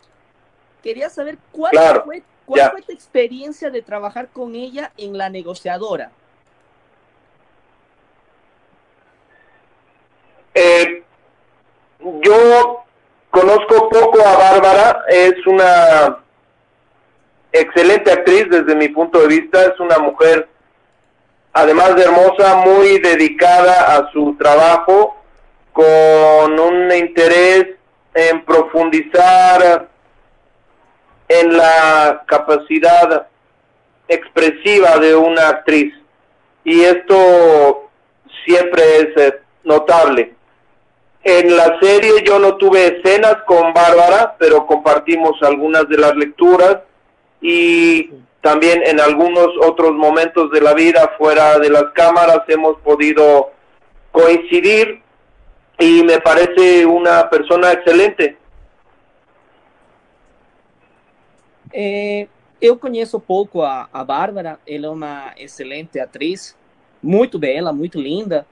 [0.83, 2.71] Quería saber cuál, Claro, fue, cuál ya.
[2.71, 6.13] fue tu experiencia de trabajar con ella en La Negociadora.
[10.55, 11.03] Eh,
[12.01, 12.85] yo
[13.31, 16.19] conozco poco a Bárbara, es una
[17.53, 20.49] excelente actriz desde mi punto de vista, es una mujer,
[21.53, 25.17] además de hermosa, muy dedicada a su trabajo,
[25.73, 27.67] con un interés
[28.15, 29.89] en profundizar
[31.29, 33.29] en la capacidad
[34.09, 35.95] expresiva de una actriz.
[36.65, 37.91] Y esto
[38.45, 40.35] siempre es eh, notable.
[41.23, 46.79] En la serie yo no tuve escenas con Bárbara, pero compartimos algunas de las lecturas
[47.41, 53.51] y también en algunos otros momentos de la vida fuera de las cámaras hemos podido
[54.13, 55.03] coincidir
[55.79, 58.37] y me parece una persona excelente.
[61.73, 62.27] É,
[62.61, 66.57] eu conheço pouco a, a Bárbara, ela é uma excelente atriz,
[67.03, 68.47] muito bela, muito linda,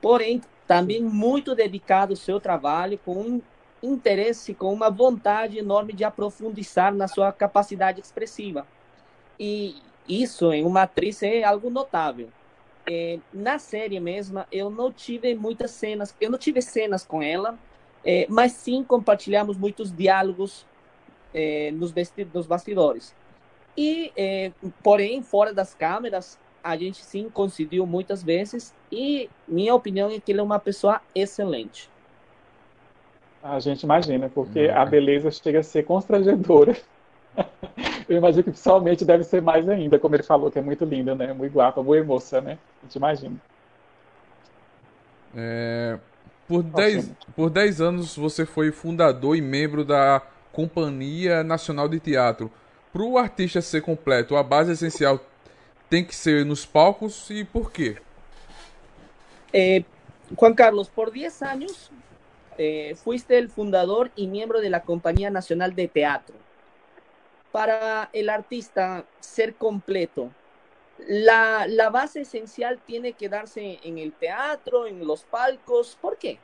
[0.00, 3.42] porém também muito dedicada ao seu trabalho, com um
[3.82, 8.66] interesse, com uma vontade enorme de aprofundizar na sua capacidade expressiva.
[9.38, 12.32] E isso em uma atriz é algo notável.
[12.88, 17.60] É, na série mesma, eu não tive muitas cenas, eu não tive cenas com ela,
[18.04, 20.68] é, mas sim compartilhamos muitos diálogos
[21.34, 21.92] eh, nos,
[22.32, 23.14] nos bastidores.
[23.76, 30.10] E, eh, porém, fora das câmeras, a gente sim coincidiu muitas vezes e minha opinião
[30.10, 31.92] é que ele é uma pessoa excelente.
[33.42, 34.74] A gente imagina, porque Hum.
[34.74, 36.76] a beleza chega a ser constrangedora.
[38.08, 41.14] Eu imagino que pessoalmente deve ser mais ainda, como ele falou, que é muito linda,
[41.14, 41.32] né?
[41.32, 42.58] Muito guapa, boa moça, né?
[42.80, 43.36] A gente imagina.
[45.34, 45.98] É,
[46.46, 47.16] por 10 Ótimo.
[47.34, 50.22] por 10 anos você foi fundador e membro da
[50.52, 52.50] Companhia Nacional de Teatro.
[52.92, 55.20] Para o artista ser completo, a base essencial
[55.90, 57.96] tem que ser nos palcos e por quê?
[59.52, 59.84] Eh,
[60.34, 61.90] Juan Carlos, por 10 años
[62.58, 66.45] eh, fuiste el fundador y miembro de la Compañía Nacional de Teatro.
[67.52, 70.30] Para el artista ser completo,
[70.98, 75.96] la, la base esencial tiene que darse en el teatro, en los palcos.
[76.00, 76.38] ¿Por qué?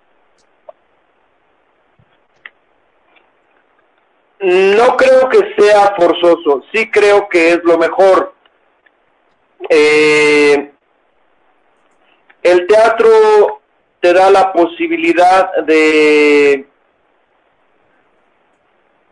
[4.43, 8.35] No creo que sea forzoso, sí creo que es lo mejor.
[9.69, 10.73] Eh,
[12.43, 13.61] el teatro
[14.01, 16.67] te da la posibilidad de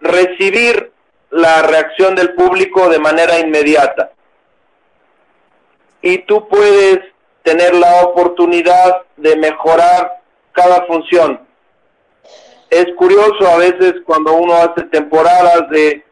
[0.00, 0.89] recibir
[1.30, 4.12] la reacción del público de manera inmediata.
[6.02, 7.00] Y tú puedes
[7.42, 11.50] tener la oportunidad de mejorar cada función
[12.70, 16.04] es curioso a veces cuando uno hace temporadas de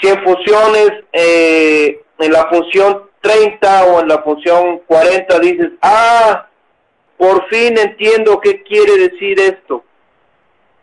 [0.00, 6.46] 100 funciones, eh, en la función 30 o en la función 40 dices, ah,
[7.16, 9.82] por fin entiendo qué quiere decir esto,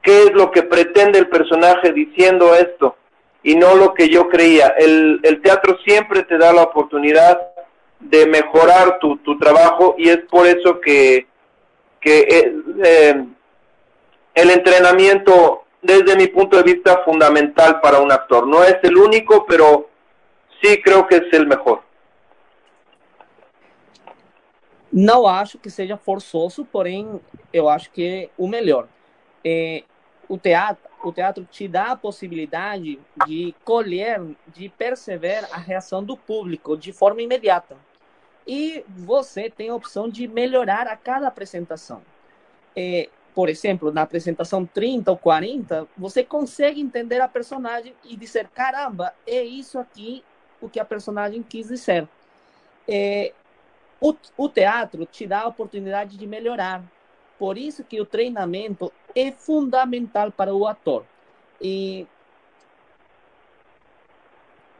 [0.02, 2.96] qué es lo que pretende el personaje diciendo esto
[3.44, 4.68] y no lo que yo creía.
[4.78, 7.40] El, teatro siempre te da la oportunidad
[8.00, 11.28] de mejorar tu, trabajo y es por eso que,
[12.04, 13.26] eh, eh,
[14.34, 18.48] el entrenamiento, desde mi punto de vista, fundamental para un actor.
[18.48, 19.90] No es el único, pero
[20.62, 21.82] sí creo que es el mejor.
[24.94, 27.22] Não acho que seja forçoso, porém
[27.54, 28.90] eu acho que é o melhor.
[29.44, 29.84] É,
[30.32, 36.16] o teatro, o teatro te dá a possibilidade de colher, de perceber a reação do
[36.16, 37.76] público de forma imediata.
[38.48, 42.02] E você tem a opção de melhorar a cada apresentação.
[42.74, 48.48] É, por exemplo, na apresentação 30 ou 40, você consegue entender a personagem e dizer:
[48.54, 50.24] caramba, é isso aqui
[50.62, 52.08] o que a personagem quis dizer.
[52.88, 53.34] É,
[54.00, 56.82] o, o teatro te dá a oportunidade de melhorar.
[57.42, 61.04] Por isso que o treinamento é fundamental para o ator.
[61.60, 62.06] E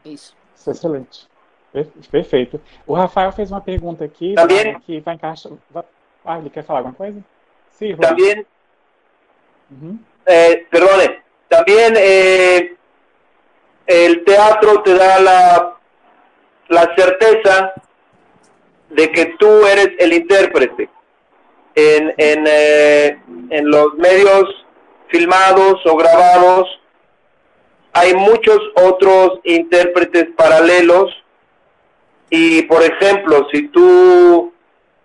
[0.04, 0.36] isso.
[0.64, 1.26] Excelente.
[1.72, 2.60] Per- Perfeito.
[2.86, 5.50] O Rafael fez uma pergunta aqui Também- que vai encaixar.
[6.24, 7.20] Ah, ele quer falar alguma coisa?
[7.72, 8.44] Sim, Juan.
[9.68, 9.98] Uhum.
[10.26, 12.76] eh, perdone, también eh,
[13.88, 15.76] el teatro te da la,
[16.68, 17.72] la certeza
[18.90, 20.88] de que tú eres el intérprete.
[21.74, 23.18] En, en, eh,
[23.50, 24.44] en los medios
[25.08, 26.68] filmados o grabados.
[27.92, 31.10] Hay muchos otros intérpretes paralelos.
[32.30, 34.52] Y por ejemplo si tú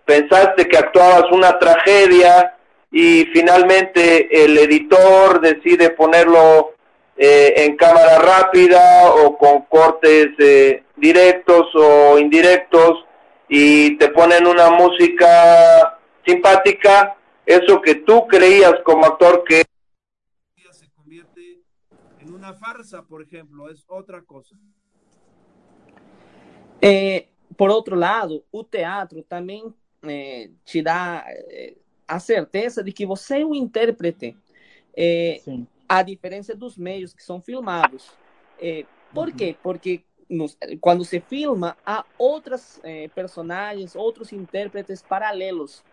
[0.05, 2.55] pensaste que actuabas una tragedia
[2.91, 6.71] y finalmente el editor decide ponerlo
[7.17, 13.05] eh, en cámara rápida o con cortes eh, directos o indirectos
[13.49, 15.96] y te ponen una música
[16.27, 19.63] simpática, eso que tú creías como actor que
[20.71, 21.61] se convierte
[22.19, 24.57] en una farsa, por ejemplo, es otra cosa.
[26.81, 31.75] Eh, por outro lado, o teatro também é, te dá é,
[32.07, 34.37] a certeza de que você é um intérprete,
[34.95, 35.41] é,
[35.87, 38.11] a diferença dos meios que são filmados.
[38.59, 39.35] É, por uhum.
[39.35, 39.55] quê?
[39.63, 45.83] Porque nos, quando se filma, há outras é, personagens, outros intérpretes paralelos.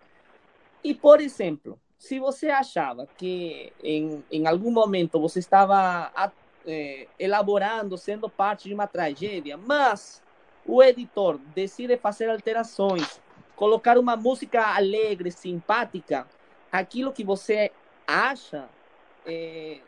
[0.84, 6.12] E, por exemplo, se você achava que em, em algum momento você estava
[6.66, 10.22] é, elaborando, sendo parte de uma tragédia, mas
[10.66, 13.18] o editor decide fazer alterações,
[13.56, 16.26] colocar uma música alegre, simpática,
[16.70, 17.70] aquilo que você
[18.06, 18.68] acha
[19.26, 19.78] é,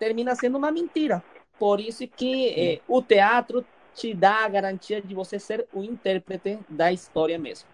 [0.00, 1.22] termina sendo uma mentira.
[1.56, 6.58] Por isso que é, o teatro te dá a garantia de você ser o intérprete
[6.68, 7.69] da história mesmo.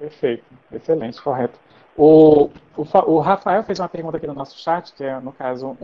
[0.00, 1.60] Perfeito, excelente, correto.
[1.94, 5.76] O, o, o, Rafael fez uma pergunta aqui no nosso chat, que é, no caso,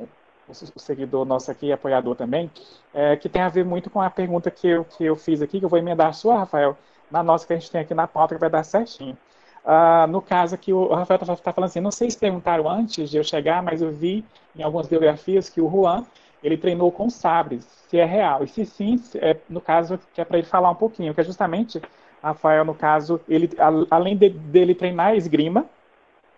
[0.49, 2.51] o seguidor nosso aqui, apoiador também,
[2.95, 5.59] é, que tem a ver muito com a pergunta que eu, que eu fiz aqui,
[5.59, 6.79] que eu vou emendar a sua, Rafael,
[7.11, 9.19] na nossa que a gente tem aqui na pauta, que vai dar certinho.
[9.67, 13.11] Uh, no caso aqui, o Rafael está tá falando assim, não sei se perguntaram antes
[13.11, 14.25] de eu chegar, mas eu vi
[14.57, 16.07] em algumas biografias que o Juan,
[16.43, 18.45] ele treinou com sabres, se é real.
[18.45, 21.25] E se sim, é, no caso, que é para ele falar um pouquinho, que é
[21.25, 21.83] justamente,
[22.23, 23.51] Rafael, no caso, ele,
[23.91, 25.67] além de, dele treinar esgrima,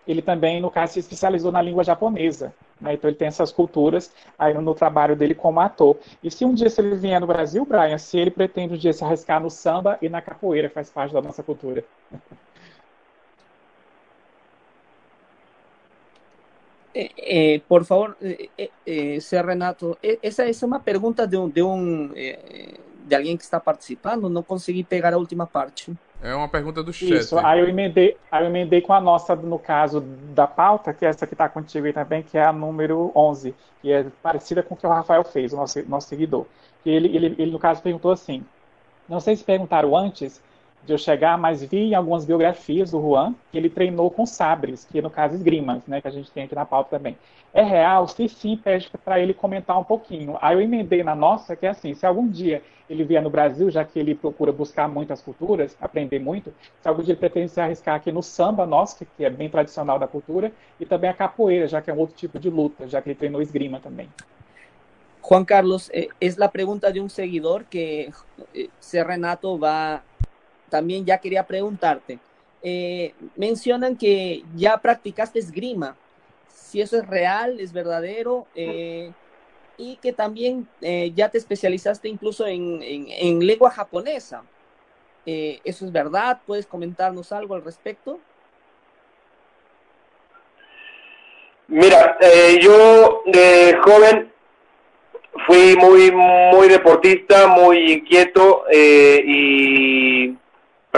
[0.06, 2.54] ele também, no caso, se especializou na língua japonesa.
[2.80, 2.94] Né?
[2.94, 5.98] Então ele tem essas culturas aí no, no, trabalho dele como ator.
[6.22, 8.92] E se um dia se ele vier no Brasil, Brian, se ele pretende um dia
[8.92, 11.84] se arriscar no samba e na capoeira, faz parte da nossa cultura.
[16.94, 21.62] Eh, eh, por favor, eh, eh, eh Renato, essa é uma pergunta de um, de
[21.62, 22.12] um
[23.08, 25.92] de alguém que está participando, não consegui pegar a última parte.
[26.22, 27.14] É uma pergunta do chat.
[27.14, 31.06] Isso, aí eu emendei, aí eu emendei com a nossa, no caso da pauta, que
[31.06, 34.62] é essa que está contigo aí também, que é a número 11, que é parecida
[34.62, 36.44] com o que o Rafael fez, o nosso, nosso seguidor.
[36.82, 38.44] Que ele, ele, ele, no caso, perguntou assim,
[39.08, 40.42] não sei se perguntaram antes
[40.84, 44.84] de eu chegar, mas vi em algumas biografias do Juan que ele treinou com sabres,
[44.84, 47.16] que no caso esgrimas, né, que a gente tem aqui na pauta também.
[47.52, 48.06] É real?
[48.08, 50.38] Se sim, pede para ele comentar um pouquinho.
[50.40, 53.70] Aí eu emendei na nossa, que é assim, se algum dia ele vier no Brasil,
[53.70, 57.60] já que ele procura buscar muitas culturas, aprender muito, se algum dia ele pretende se
[57.60, 61.68] arriscar aqui no samba nosso, que é bem tradicional da cultura, e também a capoeira,
[61.68, 64.08] já que é um outro tipo de luta, já que ele treinou esgrima também.
[65.28, 66.08] Juan Carlos, é
[66.40, 68.10] a pergunta de um seguidor que
[68.54, 70.02] eh, Renato va,
[70.70, 72.18] também já queria perguntarte.
[72.62, 75.96] Eh, mencionan que já practicaste esgrima.
[76.48, 78.46] Si eso es real, es verdadero.
[78.54, 79.12] Eh,
[79.76, 84.42] y que también eh, ya te especializaste incluso en, en, en lengua japonesa.
[85.24, 86.40] ¿Eso es verdad?
[86.46, 88.18] ¿Puedes comentarnos algo al respecto?
[91.66, 92.16] Mira,
[92.62, 94.32] yo de joven
[95.46, 100.34] fui muy muy deportista, muy inquieto y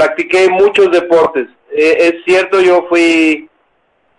[0.01, 1.47] practiqué muchos deportes.
[1.71, 3.51] Eh, es cierto, yo fui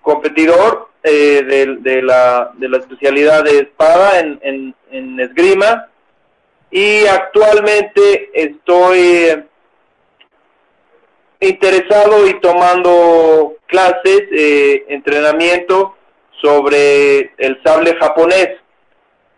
[0.04, 1.42] competidor, eh,
[1.82, 5.88] de, la especialidad de espada en, en, esgrima
[6.70, 9.44] y actualmente estoy
[11.40, 15.96] interesado y tomando clases, eh, entrenamiento
[16.44, 18.50] sobre el sable japonés,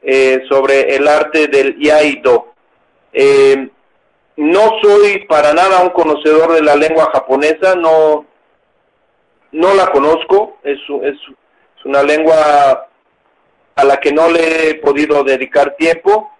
[0.01, 2.53] eh, sobre el arte del yaido.
[3.13, 3.69] Eh,
[4.35, 8.25] no soy para nada un conocedor de la lengua japonesa, no,
[9.51, 11.17] no la conozco, es, es,
[11.85, 12.87] una lengua
[13.75, 16.31] a la que no le he podido dedicar tiempo.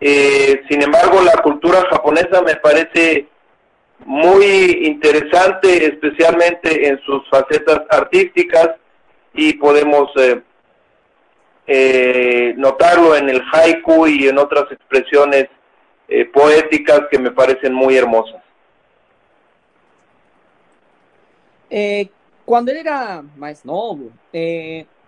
[0.00, 3.26] Eh, sin embargo, la cultura japonesa me parece
[4.04, 8.70] muy interesante, especialmente en sus facetas artísticas,
[9.34, 10.40] y podemos eh,
[11.66, 15.48] eh, notarlo en el haiku y en otras expresiones
[16.32, 18.40] poéticas que me parecen muy hermosas.
[22.44, 24.12] quando ele era mais novo,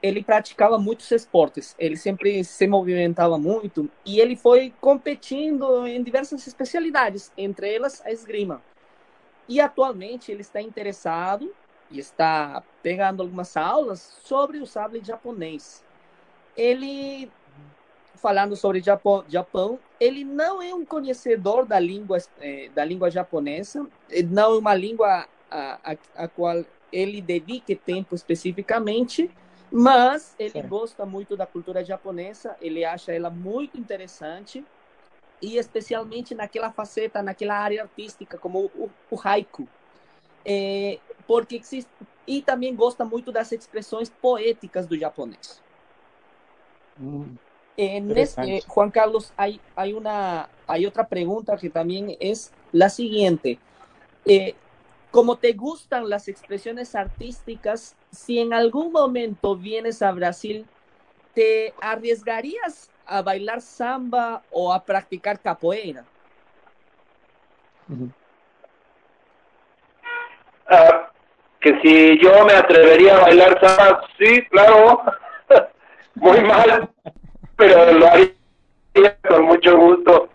[0.05, 6.47] ele praticava muitos esportes, ele sempre se movimentava muito e ele foi competindo em diversas
[6.47, 8.63] especialidades, entre elas a esgrima.
[9.49, 11.55] E atualmente ele está interessado
[11.91, 15.83] e está pegando algumas aulas sobre o sabre japonês.
[16.57, 17.31] Ele,
[18.25, 23.87] falando sobre Japão, Japão ele não é um conhecedor da língua, eh, da língua japonesa,
[24.31, 29.31] não é uma língua a, a, a qual ele dedique tempo especificamente,
[29.71, 30.63] mas ele Sim.
[30.63, 34.67] gosta muito da cultura japonesa, ele acha ela muito interessante
[35.43, 39.69] e especialmente naquela faceta, naquela área artística como o, o haiku,
[40.45, 41.91] é, porque existe
[42.27, 45.63] e também gosta muito das expressões poéticas do japonês.
[46.97, 47.39] Hum,
[47.77, 52.89] é, nesse, eh, Juan Carlos, hay, hay, una, hay otra pregunta que también es la
[52.89, 53.59] siguiente.
[54.25, 54.55] Eh,
[55.11, 60.67] como te gustan las expresiones artísticas, si en algún momento vienes a Brasil,
[61.35, 66.05] ¿te arriesgarías a bailar samba o a practicar capoeira?
[67.89, 68.05] Uh,
[71.61, 75.03] que si yo me atrevería a bailar samba, sí, claro,
[76.15, 76.89] muy mal,
[77.57, 80.29] pero lo haría con mucho gusto.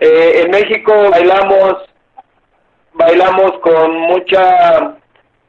[0.00, 1.76] Eh, en México bailamos
[2.94, 4.96] bailamos con mucha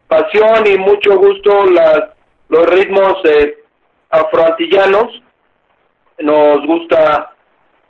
[0.08, 2.02] pasión y mucho gusto las,
[2.50, 3.58] los ritmos eh,
[4.10, 5.22] afroantillanos.
[6.20, 7.34] Nos gusta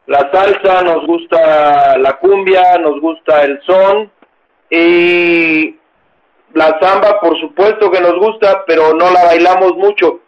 [0.07, 4.11] la salsa, nos gusta la cumbia, nos gusta el son
[4.69, 5.75] y
[6.53, 10.21] la samba, por supuesto que nos gusta, pero no la bailamos mucho.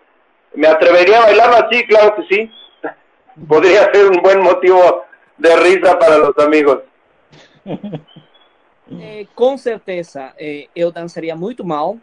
[0.55, 1.69] ¿Me atrevería a bailarla?
[1.71, 2.51] Sí, claro que sí.
[3.47, 5.03] Podría ser un buen motivo
[5.37, 6.79] de risa para los amigos.
[9.01, 11.97] É, com certeza, é, eu dançaria muito mal,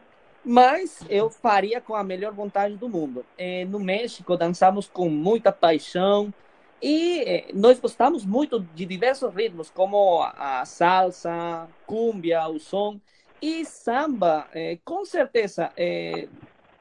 [0.45, 3.25] mas eu faria com a melhor vontade do mundo.
[3.39, 6.35] É, no México, dançamos com muita paixão
[6.83, 12.99] e nós gostamos muito de diversos ritmos, como a salsa, cumbia, o som
[13.41, 14.49] e samba.
[14.85, 15.71] Com certeza,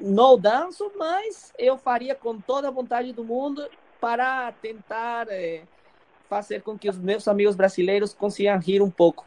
[0.02, 3.68] não danço, mas eu faria com toda a vontade do mundo
[4.00, 5.28] para tentar
[6.30, 9.26] fazer com que os meus amigos brasileiros consigam rir um pouco.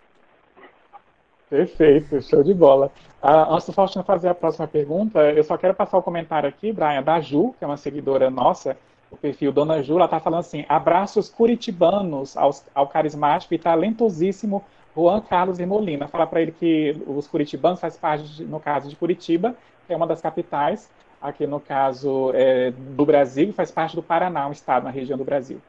[1.48, 2.90] Perfeito, show de bola.
[3.22, 6.48] Ah, antes do Faustino fazer a próxima pergunta, eu só quero passar o um comentário
[6.48, 8.76] aqui, Brian, da Ju, que é uma seguidora nossa,
[9.10, 14.64] o perfil Dona Ju, ela está falando assim: abraços curitibanos aos, ao carismático e talentosíssimo
[14.96, 16.08] Juan Carlos e Molina.
[16.08, 19.54] Fala para ele que os curitibanos faz parte, no caso de Curitiba,
[19.88, 24.52] é uma das capitais, aqui no caso é, do Brasil, faz parte do Paraná, um
[24.52, 25.60] estado na região do Brasil.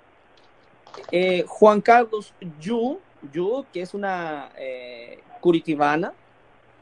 [1.12, 3.00] Eh, Juan Carlos Ju,
[3.34, 6.14] Ju, que é uma eh, curitibana,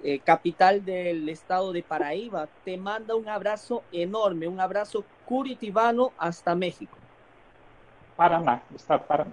[0.04, 6.56] eh, capital del estado de Paraíba, te manda un abrazo enorme, un abrazo curitibano hasta
[6.56, 6.98] México.
[8.16, 9.32] Paraná, estado de Paraná.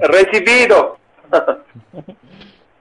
[0.00, 0.98] Recibido.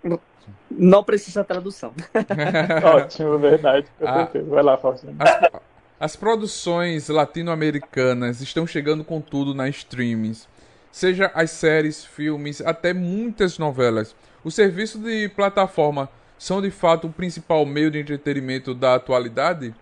[0.70, 1.94] Não precisa tradução.
[2.96, 3.88] Ótimo, verdade.
[4.00, 4.50] Com ah, certeza.
[4.50, 5.16] Vai lá, Faustino.
[5.20, 5.62] As,
[6.00, 10.48] as produções latino-americanas estão chegando com tudo nas streamings
[10.94, 14.16] seja as séries, filmes, até muitas novelas.
[14.44, 19.74] O serviço de plataforma são de fato o principal meio de entretenimento da atualidade?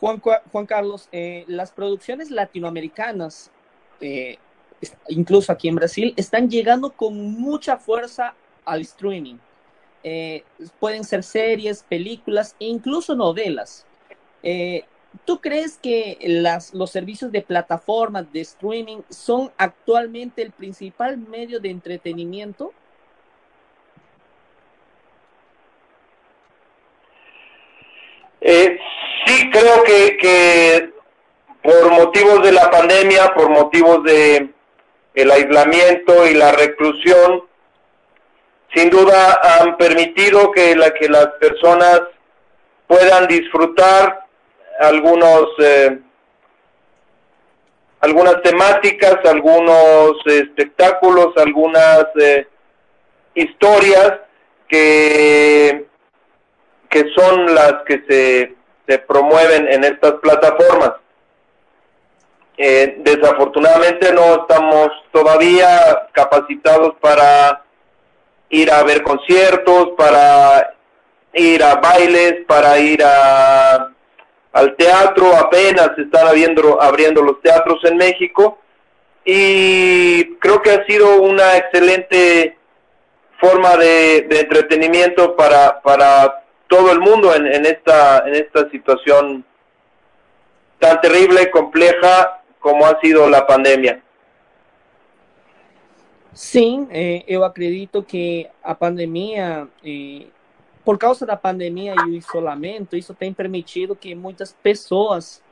[0.00, 0.20] Juan,
[0.52, 3.52] Juan Carlos, eh, las producciones latinoamericanas,
[4.00, 4.36] eh,
[5.08, 8.34] incluso aquí en Brasil, están llegando con mucha fuerza
[8.66, 9.36] al streaming.
[10.04, 10.44] Eh,
[10.78, 13.86] pueden ser series, películas e incluso novelas.
[14.42, 14.84] Eh,
[15.24, 21.58] ¿Tú crees que las, los servicios de plataformas de streaming son actualmente el principal medio
[21.58, 22.72] de entretenimiento?
[28.40, 28.78] Eh,
[29.24, 30.92] sí, creo que, que
[31.62, 34.50] por motivos de la pandemia, por motivos de
[35.14, 37.42] el aislamiento y la reclusión,
[38.74, 42.02] sin duda han permitido que, la, que las personas
[42.86, 44.26] puedan disfrutar
[44.80, 45.98] algunos eh,
[48.00, 52.46] algunas temáticas, algunos espectáculos, algunas eh,
[53.34, 54.20] historias
[54.68, 55.86] que,
[56.88, 58.54] que son las que se,
[58.86, 60.92] se promueven en estas plataformas.
[62.58, 67.65] Eh, desafortunadamente no estamos todavía capacitados para
[68.50, 70.74] ir a ver conciertos, para
[71.32, 73.92] ir a bailes, para ir a
[74.56, 78.58] al teatro, apenas están abriendo, abriendo los teatros en México
[79.22, 82.56] y creo que ha sido una excelente
[83.38, 89.44] forma de, entretenimiento para, para todo el mundo en, en, esta, en esta situación
[90.78, 94.00] tan terrible compleja como ha sido la pandemia.
[96.36, 100.26] Sim, é, eu acredito que a pandemia, é,
[100.84, 105.42] por causa da pandemia e o isolamento, isso tem permitido que muitas pessoas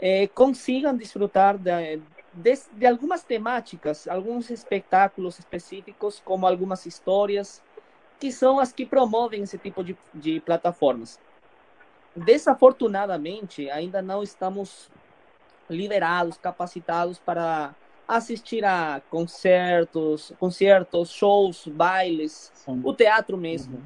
[0.00, 2.00] é, consigam desfrutar de,
[2.34, 7.62] de, de, algumas temáticas, alguns espetáculos específicos, como algumas histórias,
[8.18, 11.20] que são as que promovem esse tipo de, de plataformas.
[12.16, 14.90] Desafortunadamente, ainda não estamos
[15.70, 17.76] liberados, capacitados para
[18.16, 22.80] assistir a concertos, concertos, shows, bailes, Sim.
[22.84, 23.76] o teatro mesmo.
[23.76, 23.82] Uhum.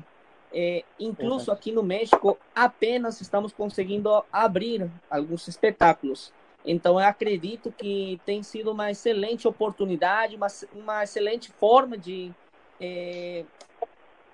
[0.53, 6.33] É, incluso aqui no México, apenas estamos conseguindo abrir alguns espetáculos.
[6.64, 12.33] Então, eu acredito que tem sido uma excelente oportunidade, uma, uma excelente forma de
[12.81, 13.45] é,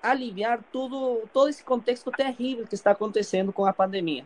[0.01, 4.25] aliviar tudo, todo esse contexto terrível que está acontecendo com a pandemia.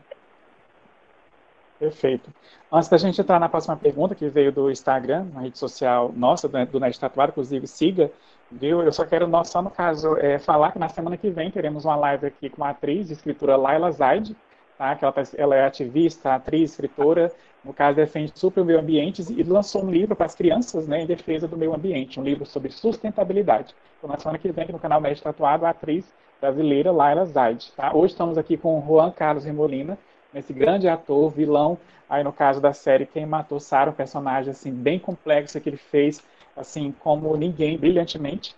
[1.79, 2.31] Perfeito.
[2.71, 6.47] Antes da gente entrar na próxima pergunta, que veio do Instagram, na rede social nossa,
[6.47, 8.11] do Net Tatuado, inclusive siga,
[8.51, 8.81] viu?
[8.81, 11.95] Eu só quero, só no caso, é, falar que na semana que vem teremos uma
[11.95, 14.35] live aqui com a atriz de escritura Laila Zaid,
[14.77, 14.95] tá?
[14.95, 17.31] que ela, tá, ela é ativista, atriz, escritora,
[17.63, 21.01] no caso defende super o meio ambiente e lançou um livro para as crianças né,
[21.01, 23.75] em defesa do meio ambiente, um livro sobre sustentabilidade.
[23.97, 26.05] Então, na semana que vem, no canal Médio Tatuado, a atriz
[26.39, 27.71] brasileira Laila Zaid.
[27.73, 27.93] Tá?
[27.93, 29.97] Hoje estamos aqui com o Juan Carlos Remolina,
[30.33, 31.77] esse grande ator, vilão,
[32.09, 35.77] aí no caso da série Quem Matou Sarah, um personagem assim bem complexo que ele
[35.77, 36.23] fez
[36.55, 38.55] assim como ninguém, brilhantemente.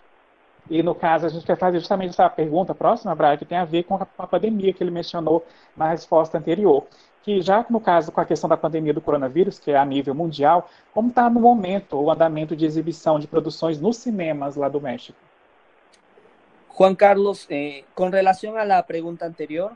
[0.68, 3.64] E no caso, a gente quer fazer justamente essa pergunta próxima, Brian, que tem a
[3.64, 5.44] ver com a, pandemia que ele mencionou
[5.76, 6.86] na resposta anterior.
[7.22, 10.14] Que já no caso com a questão da pandemia do coronavírus, que é a nível
[10.14, 14.80] mundial, como está no momento o andamento de exibição de produções nos cinemas lá do
[14.80, 15.18] México?
[16.78, 19.72] Juan Carlos, eh, com relação à pergunta anterior,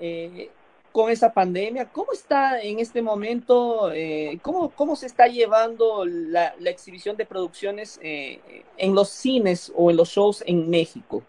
[0.00, 0.48] eh,
[0.92, 1.86] con esa pandemia.
[1.86, 7.26] ¿Cómo está en este momento, eh, cómo, cómo se está llevando la, la exhibición de
[7.26, 11.22] producciones eh, en los cines o en los shows en México?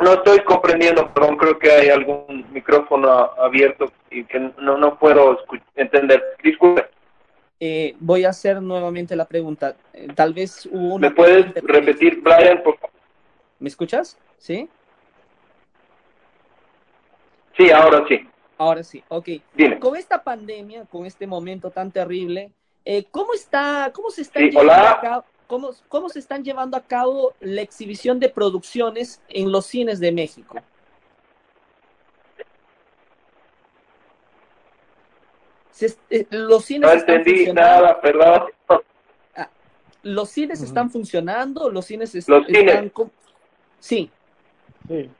[0.00, 5.38] No estoy comprendiendo, perdón, creo que hay algún micrófono abierto y que no, no puedo
[5.76, 6.20] entender.
[6.42, 6.86] Disculpe.
[7.60, 9.76] Eh, voy a hacer nuevamente la pregunta.
[9.92, 11.08] Eh, tal vez hubo una...
[11.08, 12.96] ¿Me puedes repetir, Brian, por favor?
[13.60, 14.18] ¿Me escuchas?
[14.38, 14.68] ¿Sí?
[17.56, 18.28] Sí, ahora sí.
[18.58, 19.28] Ahora sí, ok.
[19.80, 22.52] Con esta pandemia, con este momento tan terrible,
[22.84, 26.80] eh, ¿cómo está, cómo se está llevando a cabo, cómo, cómo se están llevando a
[26.80, 30.56] cabo la exhibición de producciones en los cines de México?
[36.10, 38.44] Eh, los cines no entendí nada, perdón.
[39.34, 39.48] Ah,
[40.02, 42.92] los cines están funcionando, los cines los están...
[42.92, 43.10] Cines.
[43.80, 44.10] Sí.
[44.86, 45.10] Sí.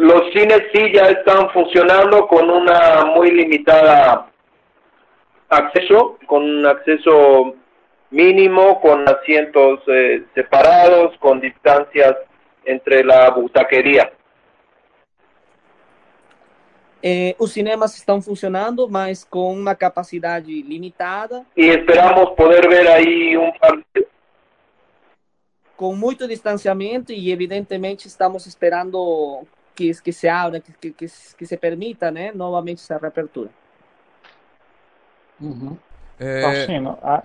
[0.00, 4.30] Los cines sí ya están funcionando con una muy limitada
[5.46, 7.54] acceso, con un acceso
[8.10, 12.16] mínimo, con asientos eh, separados, con distancias
[12.64, 14.10] entre la butaquería.
[17.02, 21.44] Eh, os cinemas estão funcionando, mas com uma capacidade limitada.
[21.54, 23.52] E esperamos poder ver aí um
[25.76, 31.56] com muito distanciamento e evidentemente estamos esperando que, que se abra, que, que, que, se
[31.56, 33.50] permita né, novamente essa reapertura.
[35.40, 35.76] Uhum.
[36.18, 36.42] É...
[37.02, 37.22] Ah,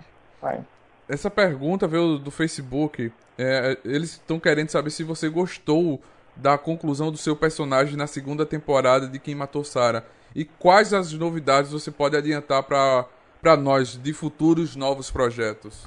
[1.07, 3.11] essa pergunta veio do Facebook.
[3.37, 6.01] É, eles estão querendo saber se você gostou
[6.35, 10.03] da conclusão do seu personagem na segunda temporada de Quem Matou Sarah.
[10.33, 15.85] E quais as novidades você pode adiantar para nós de futuros novos projetos?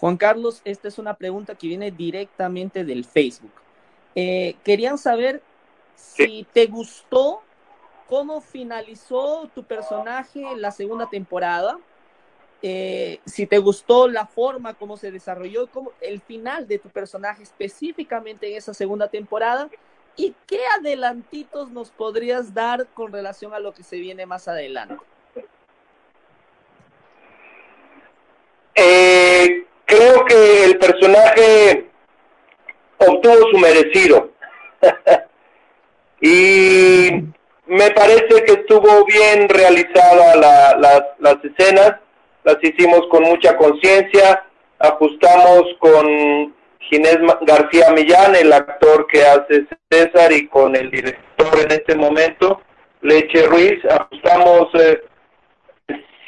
[0.00, 3.63] Juan Carlos, esta é uma pergunta que vem diretamente do Facebook.
[4.14, 5.42] Eh, querían saber
[5.96, 7.42] si te gustó
[8.08, 11.78] cómo finalizó tu personaje en la segunda temporada,
[12.62, 17.42] eh, si te gustó la forma como se desarrolló, como el final de tu personaje
[17.42, 19.68] específicamente en esa segunda temporada,
[20.16, 24.96] y qué adelantitos nos podrías dar con relación a lo que se viene más adelante.
[28.76, 31.90] Eh, creo que el personaje
[32.98, 34.30] obtuvo su merecido.
[36.20, 37.10] y
[37.66, 41.94] me parece que estuvo bien realizada la, las escenas,
[42.44, 44.44] las hicimos con mucha conciencia,
[44.78, 46.54] ajustamos con
[46.90, 52.60] Ginés García Millán, el actor que hace César, y con el director en este momento,
[53.00, 55.02] Leche Ruiz, ajustamos eh,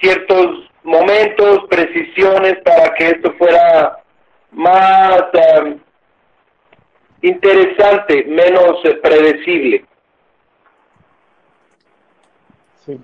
[0.01, 3.99] ciertos momentos, precisiones para que esto fuera
[4.53, 5.77] más eh,
[7.23, 9.85] interessante, menos eh, predecible.
[12.85, 13.03] Sim.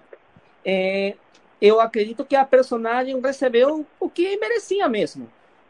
[0.65, 1.15] É,
[1.61, 5.29] eu acredito que a personagem recebeu o que merecia mesmo.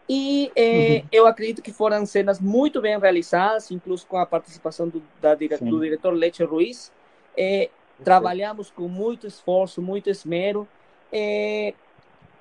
[0.08, 5.02] E é, eu acredito que foram cenas muito bem realizadas, incluso com a participação do,
[5.20, 6.92] da, do diretor Leche Ruiz.
[7.36, 7.70] É,
[8.04, 10.66] trabalhamos com muito esforço, muito esmero.
[11.12, 11.74] É,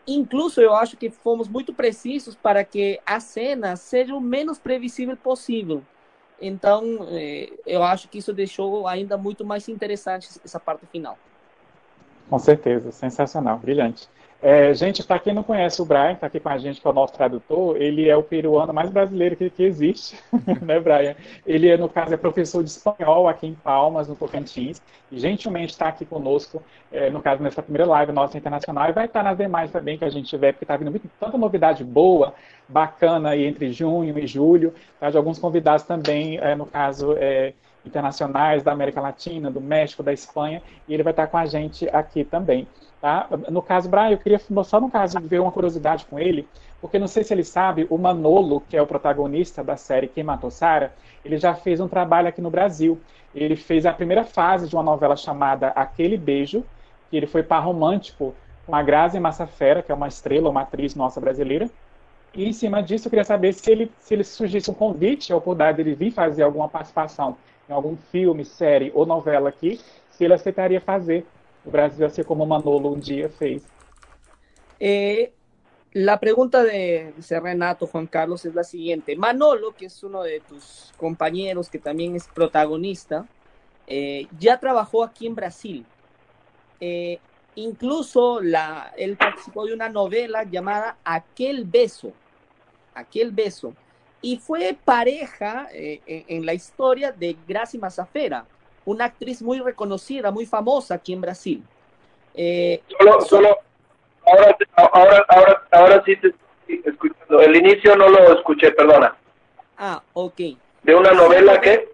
[0.07, 5.15] incluso eu acho que fomos muito precisos para que a cena seja o menos previsível
[5.17, 5.83] possível.
[6.39, 11.17] Então, é, eu acho que isso deixou ainda muito mais interessante essa parte final.
[12.29, 14.09] Com certeza, sensacional, brilhante.
[14.43, 16.89] É, gente, para quem não conhece o Brian, está aqui com a gente, que é
[16.89, 20.17] o nosso tradutor, ele é o peruano mais brasileiro que, que existe,
[20.63, 21.15] né, Brian?
[21.45, 24.81] Ele, é, no caso, é professor de espanhol aqui em Palmas, no Tocantins,
[25.11, 29.05] e gentilmente está aqui conosco, é, no caso, nessa primeira live nossa internacional, e vai
[29.05, 32.33] estar nas demais também que a gente tiver, porque está vindo muito, tanta novidade boa,
[32.67, 35.11] bacana aí entre junho e julho, tá?
[35.11, 37.53] de alguns convidados também, é, no caso, é,
[37.85, 41.87] internacionais da América Latina, do México, da Espanha, e ele vai estar com a gente
[41.89, 42.67] aqui também.
[43.01, 43.27] Tá?
[43.49, 46.47] No caso, Brian, eu queria só no caso ver uma curiosidade com ele,
[46.79, 50.23] porque não sei se ele sabe, o Manolo, que é o protagonista da série Quem
[50.23, 50.91] Matou Sarah,
[51.23, 52.99] ele já fez um trabalho aqui no Brasil.
[53.33, 56.63] Ele fez a primeira fase de uma novela chamada Aquele Beijo,
[57.09, 60.95] que ele foi par romântico com a Grazi Massafera, que é uma estrela, uma atriz
[60.95, 61.69] nossa brasileira.
[62.33, 65.37] E em cima disso, eu queria saber se ele, se ele surgisse um convite, a
[65.37, 67.37] oportunidade dele vir fazer alguma participação
[67.71, 71.25] em algum filme, série ou novela aqui, se ele aceitaria fazer
[71.65, 73.63] o Brasil, assim como Manolo um dia fez.
[74.79, 75.31] Eh,
[75.93, 79.15] la pregunta de Renato Juan Carlos es la siguiente.
[79.15, 83.25] Manolo, que es uno de tus compañeros que también es protagonista,
[83.87, 85.85] eh, ya trabajó aquí en Brasil.
[86.79, 87.19] Eh,
[87.55, 92.11] incluso la, él participó de una novela llamada Aquel Beso.
[92.93, 93.73] Aquel Beso.
[94.21, 98.45] Y fue pareja eh, en, la historia de Graci Massafera,
[98.85, 101.63] una actriz muy reconocida, muy famosa aquí en Brasil.
[102.35, 103.57] Eh, Solo, solo,
[104.25, 107.41] ahora, ahora, ahora, ahora sí te estoy escuchando.
[107.41, 109.15] El inicio no lo escuché, perdona.
[109.77, 110.39] ah, ok.
[110.83, 111.89] ¿De una novela que?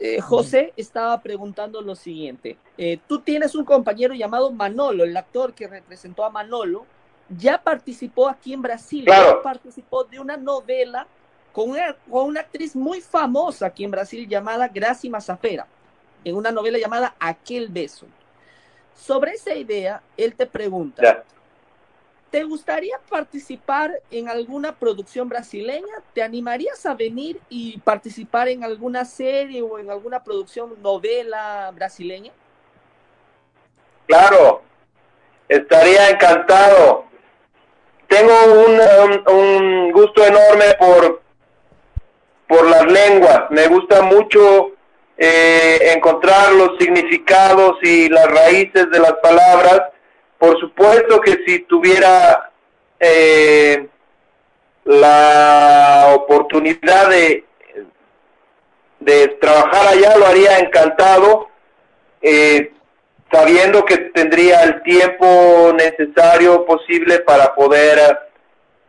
[0.00, 2.56] Eh, José estaba preguntando lo siguiente.
[2.76, 6.86] Eh, tú tienes un compañero llamado Manolo, el actor que representó a Manolo,
[7.28, 9.36] ya participó aquí en Brasil, Claro.
[9.38, 11.06] ya participó de una novela
[11.58, 15.66] con una, con una actriz muy famosa aquí en Brasil llamada Graci Massafera,
[16.22, 18.06] en una novela llamada Aquel Beso.
[18.94, 21.02] Sobre esa idea, él te pregunta.
[22.30, 25.94] ¿te gustaría participar en alguna producción brasileña?
[26.14, 32.30] ¿Te animarías a venir y participar en alguna serie o en alguna producción novela brasileña?
[34.06, 34.62] Claro,
[35.48, 37.04] estaría encantado.
[38.06, 38.78] Tengo un,
[39.10, 41.27] un- un gusto enorme por,
[42.48, 43.44] por las lenguas.
[43.50, 44.72] Me gusta mucho
[45.16, 49.82] eh, encontrar los significados y las raíces de las palabras.
[50.38, 52.50] Por supuesto que si tuviera
[52.98, 53.86] eh,
[54.84, 57.44] la oportunidad de,
[59.00, 61.48] de trabajar allá, lo haría encantado.
[62.22, 62.72] Eh,
[63.30, 68.18] sabiendo que tendría el tiempo necesario posible para poder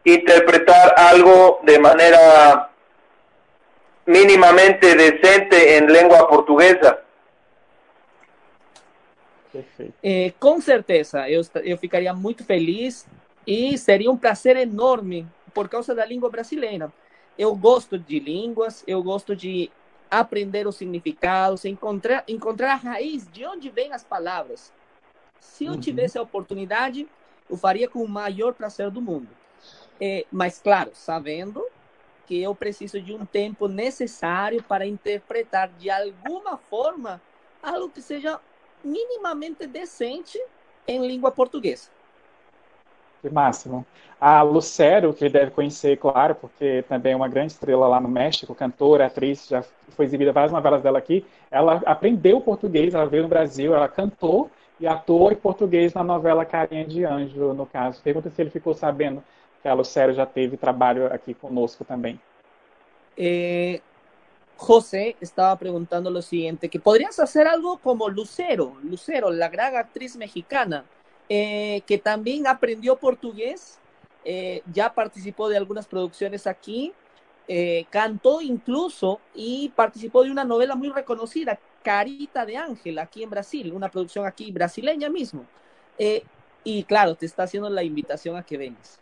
[0.04, 2.69] interpretar algo de manera
[4.10, 7.06] mínimamente decente en lengua portuguesa.
[10.02, 11.44] É, com certeza, eu,
[11.78, 13.06] ficaria muito feliz
[13.46, 16.92] e seria um prazer enorme por causa da língua brasileira.
[17.38, 19.70] Eu gosto de línguas, eu gosto de
[20.10, 24.74] aprender os significados, encontrar, encontrar a raiz de onde vêm as palavras.
[25.40, 25.80] Se eu Uhum.
[25.80, 27.08] tivesse a oportunidade,
[27.48, 29.30] eu faria com o maior prazer do mundo.
[30.02, 31.64] É, mas, claro, sabendo
[32.30, 37.20] que eu preciso de um tempo necessário para interpretar de alguma forma
[37.64, 38.40] algo que seja
[38.84, 40.40] minimamente decente
[40.88, 41.90] em língua portuguesa.
[43.20, 43.84] Que máximo.
[44.22, 48.54] A Lucero, que deve conhecer, claro, porque também é uma grande estrela lá no México,
[48.54, 51.26] cantora, atriz, já foi exibida várias novelas dela aqui.
[51.50, 56.46] Ela aprendeu português, ela veio no Brasil, ela cantou e atuou em português na novela
[56.46, 58.00] Carinha de Anjo, no caso.
[58.04, 59.24] Pergunta se ele ficou sabendo
[59.68, 62.20] a Lucero já teve trabalho aqui conosco também.
[63.18, 63.82] Eh,
[64.56, 70.16] José estaba preguntando lo siguiente, que podrías hacer algo como Lucero, Lucero, la gran actriz
[70.16, 70.86] mexicana,
[71.28, 73.80] eh, que también aprendió portugués,
[74.26, 76.94] eh, ya participó de algunas producciones aquí,
[77.48, 83.30] eh, cantó incluso y participó de una novela muy reconocida, Carita de Ángel, aquí en
[83.32, 85.46] Brasil, una producción aquí brasileña mismo.
[85.98, 86.24] Eh,
[86.64, 89.00] y claro, te está haciendo la invitación a que vengas.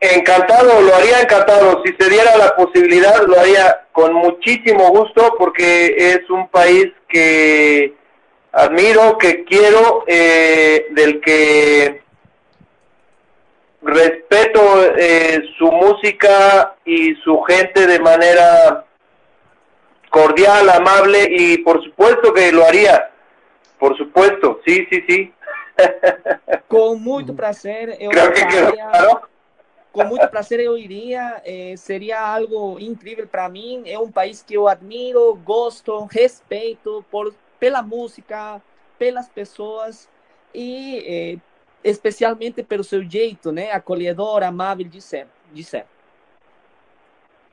[0.00, 1.82] Encantado, lo haría encantado.
[1.84, 7.94] Si se diera la posibilidad, lo haría con muchísimo gusto porque es un país que
[8.52, 12.02] admiro, que quiero, eh, del que
[13.82, 14.60] respeto
[14.96, 18.84] eh, su música y su gente de manera
[20.10, 23.10] cordial, amable y por supuesto que lo haría.
[23.78, 25.32] Por supuesto, sí, sí, sí.
[26.68, 29.28] Com muito prazer, eu Creo que quedó claro.
[29.92, 33.82] Com muito prazer eu iria, eh, seria algo incrível para mim.
[33.86, 38.62] É um país que eu admiro, gosto, respeito por pela música,
[38.98, 40.08] pelas pessoas
[40.54, 41.38] e eh,
[41.82, 45.86] especialmente pelo seu jeito, né, acolhedor, amável de ser, de ser.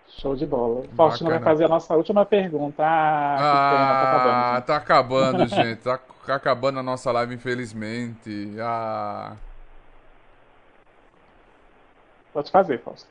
[0.07, 0.83] Show de bola.
[0.95, 1.51] Faustino vai Bacana.
[1.51, 2.83] fazer a nossa última pergunta.
[2.85, 4.57] Ah, pena, tá acabando.
[4.57, 5.81] Ah, tá acabando, gente.
[5.81, 5.99] Tá
[6.35, 8.55] acabando a nossa live, infelizmente.
[8.59, 9.35] Ah.
[12.35, 13.07] Pode fazer, Fausto.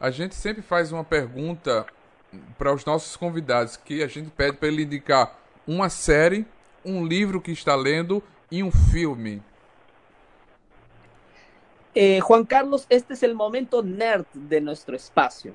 [0.00, 1.84] A gente sempre faz uma pergunta
[2.56, 6.46] para os nossos convidados que a gente pede para ele indicar uma série,
[6.82, 9.42] um livro que está lendo e um filme.
[11.94, 15.54] Eh, Juan Carlos, este es el momento nerd de nuestro espacio.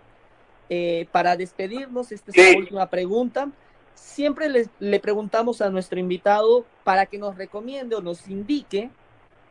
[0.69, 3.49] Eh, para despedirnos, esta es la última pregunta.
[3.95, 8.91] Siempre le, le preguntamos a nuestro invitado para que nos recomiende o nos indique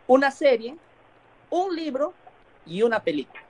[0.06, 0.76] una serie,
[1.50, 2.14] un libro
[2.66, 3.42] y una película.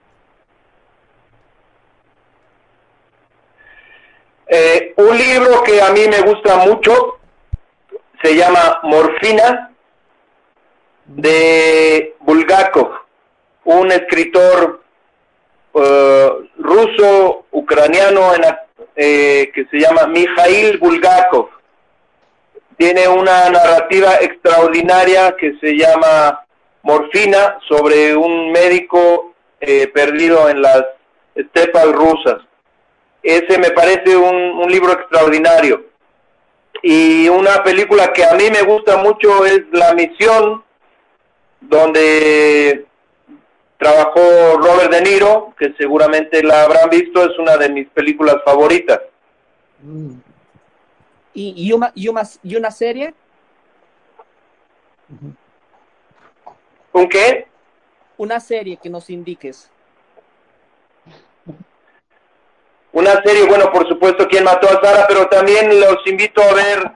[4.47, 7.19] Eh, un libro que a mí me gusta mucho
[8.23, 9.73] se llama Morfina
[11.07, 12.91] de Bulgakov,
[13.65, 14.83] un escritor
[15.75, 18.43] eh, ruso ucraniano en
[18.95, 21.49] eh, que se llama Mikhail Bulgakov.
[22.77, 26.45] Tiene una narrativa extraordinaria que se llama
[26.83, 30.85] Morfina sobre un médico eh, perdido en las
[31.35, 32.39] estepas rusas.
[33.23, 35.87] Ese me parece un, un libro extraordinario.
[36.83, 40.65] Y una película que a mí me gusta mucho es La Misión,
[41.61, 42.87] donde
[43.79, 44.21] trabajó
[44.59, 49.01] Robert De Niro, que seguramente la habrán visto, es una de mis películas favoritas.
[49.85, 50.21] Hum,
[51.35, 53.15] ¿Y, y una, y, una, y una serie?
[56.93, 57.47] ¿Un qué?
[58.17, 59.71] Una serie que nos indiques.
[62.93, 65.07] Una serie, bueno, por supuesto, ¿Quién mató a Sara?
[65.09, 66.93] Pero también los invito a ver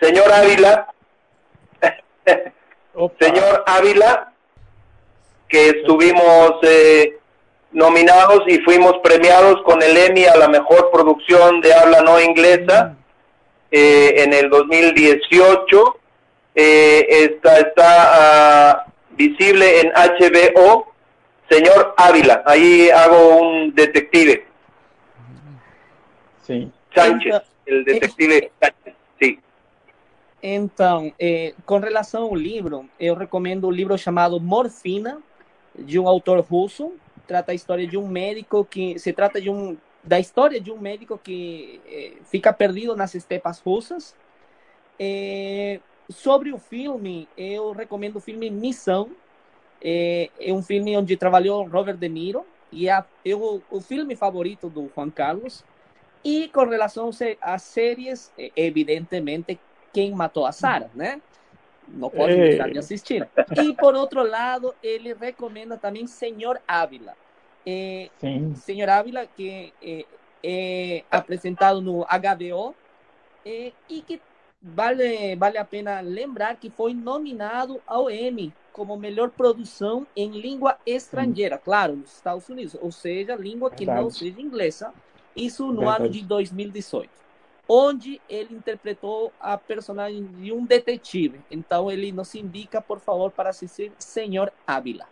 [0.00, 0.88] Señor Ávila,
[3.20, 4.32] Señor Ávila,
[5.48, 7.18] que estuvimos eh,
[7.72, 12.96] nominados y fuimos premiados con el Emmy a la mejor producción de habla no inglesa
[13.70, 15.98] eh, en el 2018.
[16.54, 20.92] Eh, esta está visible en HBO,
[21.50, 22.42] Señor Ávila.
[22.46, 24.44] Ahí hago un detective,
[26.42, 26.70] sim.
[26.94, 29.38] Sánchez, el detective Sánchez, sí.
[30.42, 35.22] Então, eh, com relação ao livro, eu recomendo o livro chamado Morfina,
[35.78, 36.92] de um autor russo.
[37.26, 40.78] Trata a história de um médico que se trata de um da história de um
[40.78, 44.16] médico que eh, fica perdido nas estepas russas.
[44.98, 45.78] Eh,
[46.12, 49.10] sobre o filme, eu recomendo o filme Missão.
[49.80, 54.70] É, é um filme onde trabalhou Robert De Niro e é, é o, filme favorito
[54.70, 55.64] do Juan Carlos.
[56.24, 57.10] E com relação
[57.40, 59.58] às séries, eh, evidentemente,
[59.92, 61.20] quem matou a Sarah, né?
[61.88, 62.50] Não pode Ei.
[62.50, 63.28] deixar de assistir.
[63.60, 67.14] E por outro lado, ele recomenda também Senhor Ávila.
[67.66, 68.54] É, Sim.
[68.54, 70.04] Senhor Ávila, que é,
[70.44, 72.74] é apresentado no HBO
[73.44, 74.20] é, e que
[74.62, 80.78] vale, vale a pena lembrar que foi nominado ao Emmy como melhor produção em língua
[80.86, 84.18] estrangeira, claro, nos Estados Unidos, ou seja, língua que não Verdade.
[84.18, 84.94] seja inglesa,
[85.36, 86.04] isso no Verdade.
[86.04, 87.10] ano de 2018,
[87.68, 91.40] onde ele interpretou a personagem de um detetive.
[91.50, 95.06] Então ele nos indica, por favor, para assistir Senhor Ávila.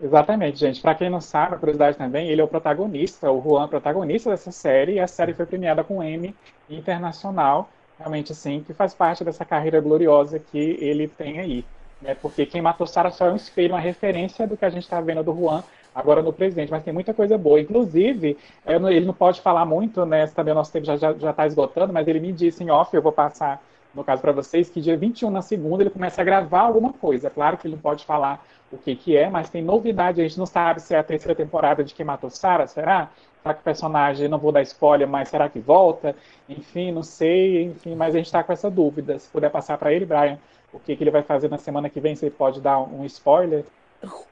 [0.00, 0.80] Exatamente, gente.
[0.80, 4.52] Para quem não sabe, a curiosidade também, ele é o protagonista, o Juan, protagonista dessa
[4.52, 6.36] série, e a série foi premiada com Emmy
[6.70, 7.68] internacional,
[7.98, 11.64] realmente assim, que faz parte dessa carreira gloriosa que ele tem aí.
[12.00, 12.14] Né?
[12.14, 15.00] Porque quem matou Sarah só é um espelho, uma referência do que a gente está
[15.00, 17.60] vendo do Juan agora no presente, mas tem muita coisa boa.
[17.60, 18.38] Inclusive,
[18.80, 20.26] não- ele não pode falar muito, né?
[20.28, 23.02] Também o nosso tempo já está tá esgotando, mas ele me disse em off, eu
[23.02, 23.60] vou passar
[23.92, 27.30] no caso para vocês, que dia 21 na segunda ele começa a gravar alguma coisa.
[27.30, 30.20] Claro que ele não pode falar o que, que é, mas tem novidade.
[30.20, 33.10] A gente não sabe se é a terceira temporada de Quem Matou Sarah, será?
[33.42, 36.14] Será que o personagem, não vou dar spoiler, mas será que volta?
[36.48, 39.18] Enfim, não sei, enfim, mas a gente está com essa dúvida.
[39.18, 40.38] Se puder passar para ele, Brian,
[40.72, 43.04] o que, que ele vai fazer na semana que vem, se ele pode dar um
[43.04, 43.64] spoiler.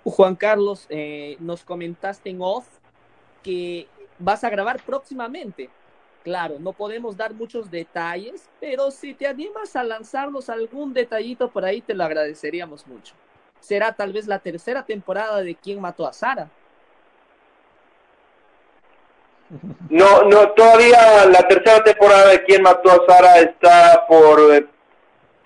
[0.05, 2.69] Juan Carlos, eh, nos comentaste en off
[3.43, 5.71] que vas a grabar próximamente.
[6.23, 11.65] Claro, no podemos dar muchos detalles, pero si te animas a lanzarnos algún detallito por
[11.65, 13.15] ahí, te lo agradeceríamos mucho.
[13.61, 16.49] Será tal vez la tercera temporada de ¿Quién mató a Sara?
[19.89, 24.67] No, no, todavía la tercera temporada de ¿Quién mató a Sara está por eh,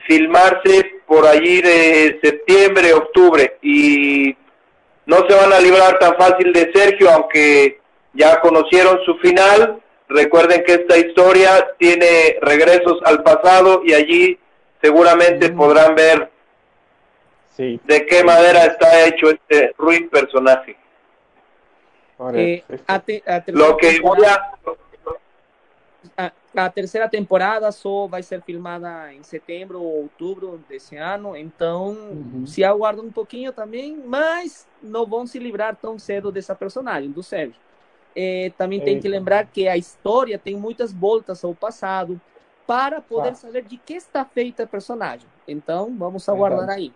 [0.06, 4.36] filmarse por allí de septiembre, octubre y
[5.06, 7.80] no se van a librar tan fácil de Sergio, aunque
[8.14, 9.80] ya conocieron su final
[10.11, 14.40] Recuerden que esta historia tiene regresos al pasado y allí
[14.82, 15.56] seguramente mm.
[15.56, 16.28] podrán ver
[17.51, 17.80] sí.
[17.84, 20.76] de qué manera está hecho este ruin personaje.
[22.34, 22.62] Eh,
[23.48, 24.53] Lo que voy a...
[26.55, 32.44] A, terceira temporada só vai ser filmada em setembro ou outubro desse ano, então uhum.
[32.46, 37.22] se aguarda um pouquinho também, mas não vão se livrar tão cedo dessa personagem, do
[37.22, 37.55] Sérgio.
[38.16, 42.20] É, também tem que lembrar que a história tem muitas voltas ao passado
[42.66, 45.28] para poder saber de que está feita a personagem.
[45.46, 46.92] Então, vamos aguardar aí.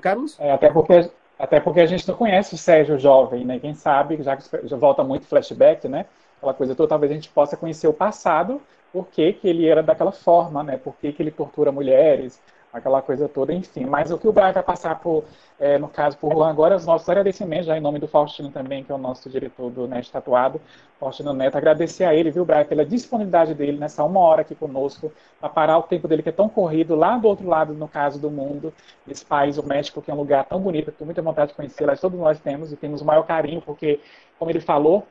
[0.00, 0.38] Carlos?
[0.38, 3.58] É, até, porque, até porque a gente não conhece o Sérgio jovem, né?
[3.58, 6.06] Quem sabe, já que já volta muito flashback, né?
[6.38, 8.60] Aquela coisa toda, talvez a gente possa conhecer o passado,
[8.94, 10.76] por que, que ele era daquela forma, né?
[10.76, 12.40] Por que, que ele tortura mulheres,
[12.72, 13.86] aquela coisa toda, enfim.
[13.86, 15.24] Mas o que o Brian vai passar por,
[15.58, 18.84] é, no caso, por Juan agora, os nossos agradecimentos, já em nome do Faustino também,
[18.84, 20.60] que é o nosso diretor do Neste Tatuado,
[21.00, 25.12] Faustino Neto, agradecer a ele, viu, Brian, pela disponibilidade dele nessa uma hora aqui conosco,
[25.40, 28.20] para parar o tempo dele que é tão corrido, lá do outro lado, no caso
[28.20, 28.72] do mundo,
[29.08, 31.56] esse país, o México, que é um lugar tão bonito, que tenho muita vontade de
[31.56, 33.98] conhecer, mas todos nós temos, e temos o maior carinho, porque,
[34.38, 35.04] como ele falou,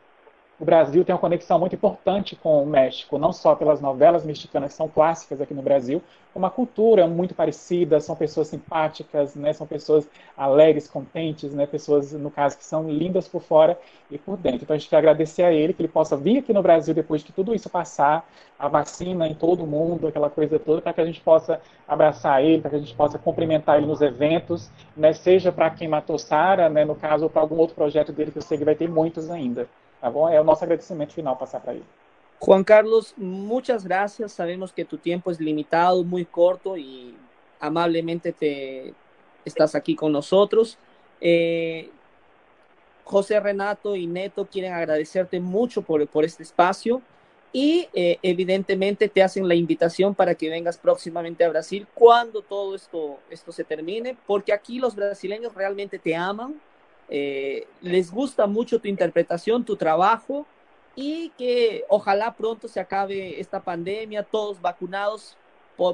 [0.59, 4.71] o Brasil tem uma conexão muito importante com o México, não só pelas novelas mexicanas
[4.71, 6.01] que são clássicas aqui no Brasil,
[6.33, 12.13] como a cultura muito parecida, são pessoas simpáticas, né, são pessoas alegres, contentes, né, pessoas,
[12.13, 13.77] no caso, que são lindas por fora
[14.09, 14.63] e por dentro.
[14.63, 17.23] Então a gente quer agradecer a ele que ele possa vir aqui no Brasil depois
[17.23, 18.27] que tudo isso passar,
[18.57, 22.61] a vacina em todo mundo, aquela coisa toda, para que a gente possa abraçar ele,
[22.61, 26.69] para que a gente possa cumprimentar ele nos eventos, né, seja para quem matou Sara,
[26.69, 28.89] né, no caso, ou para algum outro projeto dele, que eu sei que vai ter
[28.89, 29.67] muitos ainda.
[30.03, 30.27] Tá bom?
[30.27, 31.85] É o nosso agradecimento final passar para ele.
[32.37, 34.33] Juan Carlos, muchas gracias.
[34.33, 37.15] Sabemos que tu tiempo es limitado, muy corto y
[37.57, 38.93] amablemente te
[39.45, 40.77] estás aquí con nosotros.
[41.21, 41.89] Eh,
[43.05, 47.01] José Renato y Neto quieren agradecerte mucho por, por este espacio
[47.53, 52.75] y eh, evidentemente te hacen la invitación para que vengas próximamente a Brasil cuando todo
[52.75, 56.59] esto, esto se termine, porque aquí los brasileños realmente te aman,
[57.09, 60.45] eh, les gusta mucho tu interpretación, tu trabajo
[60.95, 65.37] y que ojalá pronto se acabe esta pandemia, todos vacunados,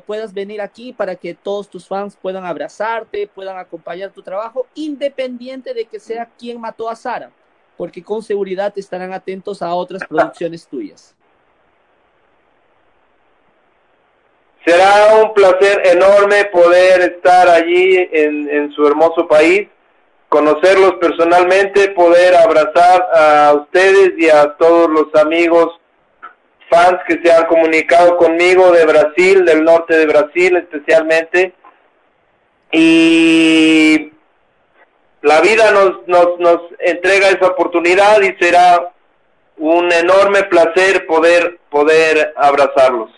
[0.06, 5.74] puedas venir aquí para que todos tus fans puedan abrazarte, puedan acompañar tu trabajo, independiente
[5.74, 7.32] de que sea quien mató a Sara,
[7.78, 11.16] porque con seguridad estarán atentos a otras producciones tuyas.
[14.66, 19.70] Será un placer enorme poder estar allí en, en su hermoso país
[20.30, 25.80] conocerlos personalmente, poder abrazar a ustedes y a todos los amigos
[26.70, 31.54] fans que se han comunicado conmigo de Brasil, del norte de Brasil especialmente.
[32.72, 34.12] Y
[35.24, 38.94] la vida nos, nos, nos entrega esa oportunidad y será
[39.58, 43.10] un enorme placer poder, poder abrazarlos.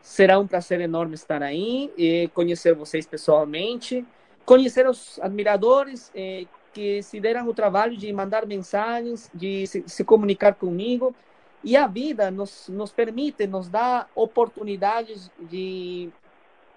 [0.00, 4.04] Será um prazer enorme estar aí e conhecer vocês pessoalmente.
[4.44, 10.04] Conhecer os admiradores eh, que se deram o trabalho de mandar mensagens, de se, se,
[10.04, 11.14] comunicar comigo.
[11.62, 16.08] E a vida nos, nos permite, nos dá oportunidades de,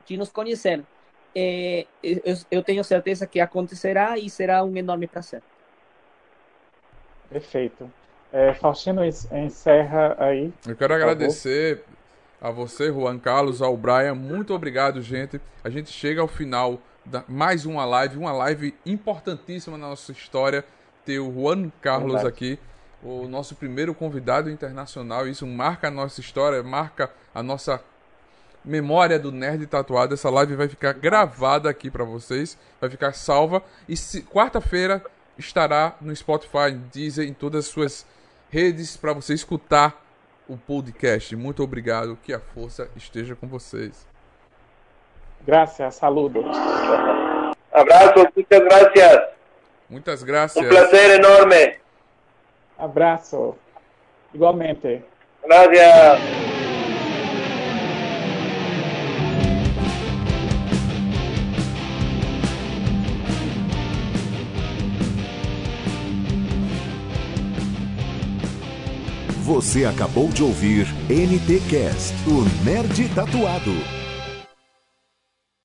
[0.06, 0.84] de nos conhecer.
[1.36, 5.42] Eh, eu, eu, tenho certeza que acontecerá e será um enorme prazer.
[7.30, 7.92] Perfeito.
[8.32, 10.52] É, Faustino, encerra aí.
[10.68, 11.84] Eu quero agradecer
[12.42, 14.16] a você, Juan Carlos, ao Brian.
[14.16, 15.40] Muito obrigado, gente.
[15.64, 16.80] A gente chega ao final
[17.28, 20.66] mais uma live, uma live importantíssima na nossa história.
[21.06, 22.28] Ter o Juan Carlos Verdade.
[22.28, 22.60] aqui,
[23.04, 25.28] o nosso primeiro convidado internacional.
[25.28, 27.84] Isso marca a nossa história, marca a nossa
[28.64, 30.14] memória do Nerd Tatuado.
[30.14, 33.62] Essa live vai ficar gravada aqui para vocês, vai ficar salva.
[33.88, 35.04] E quarta-feira
[35.38, 38.06] estará no Spotify, Deezer, em todas as suas
[38.50, 40.02] redes para você escutar
[40.48, 41.36] o podcast.
[41.36, 44.13] Muito obrigado, que a força esteja com vocês.
[45.46, 46.46] Gracias, saludos.
[47.72, 49.22] Abraço, muchas gracias.
[49.90, 50.64] Muchas gracias.
[50.64, 51.80] Un placer enorme.
[52.78, 53.56] Abraço.
[54.34, 55.04] Igualmente.
[55.44, 56.20] Gracias.
[69.44, 74.03] Você acabou de ouvir NTcast, o nerd tatuado.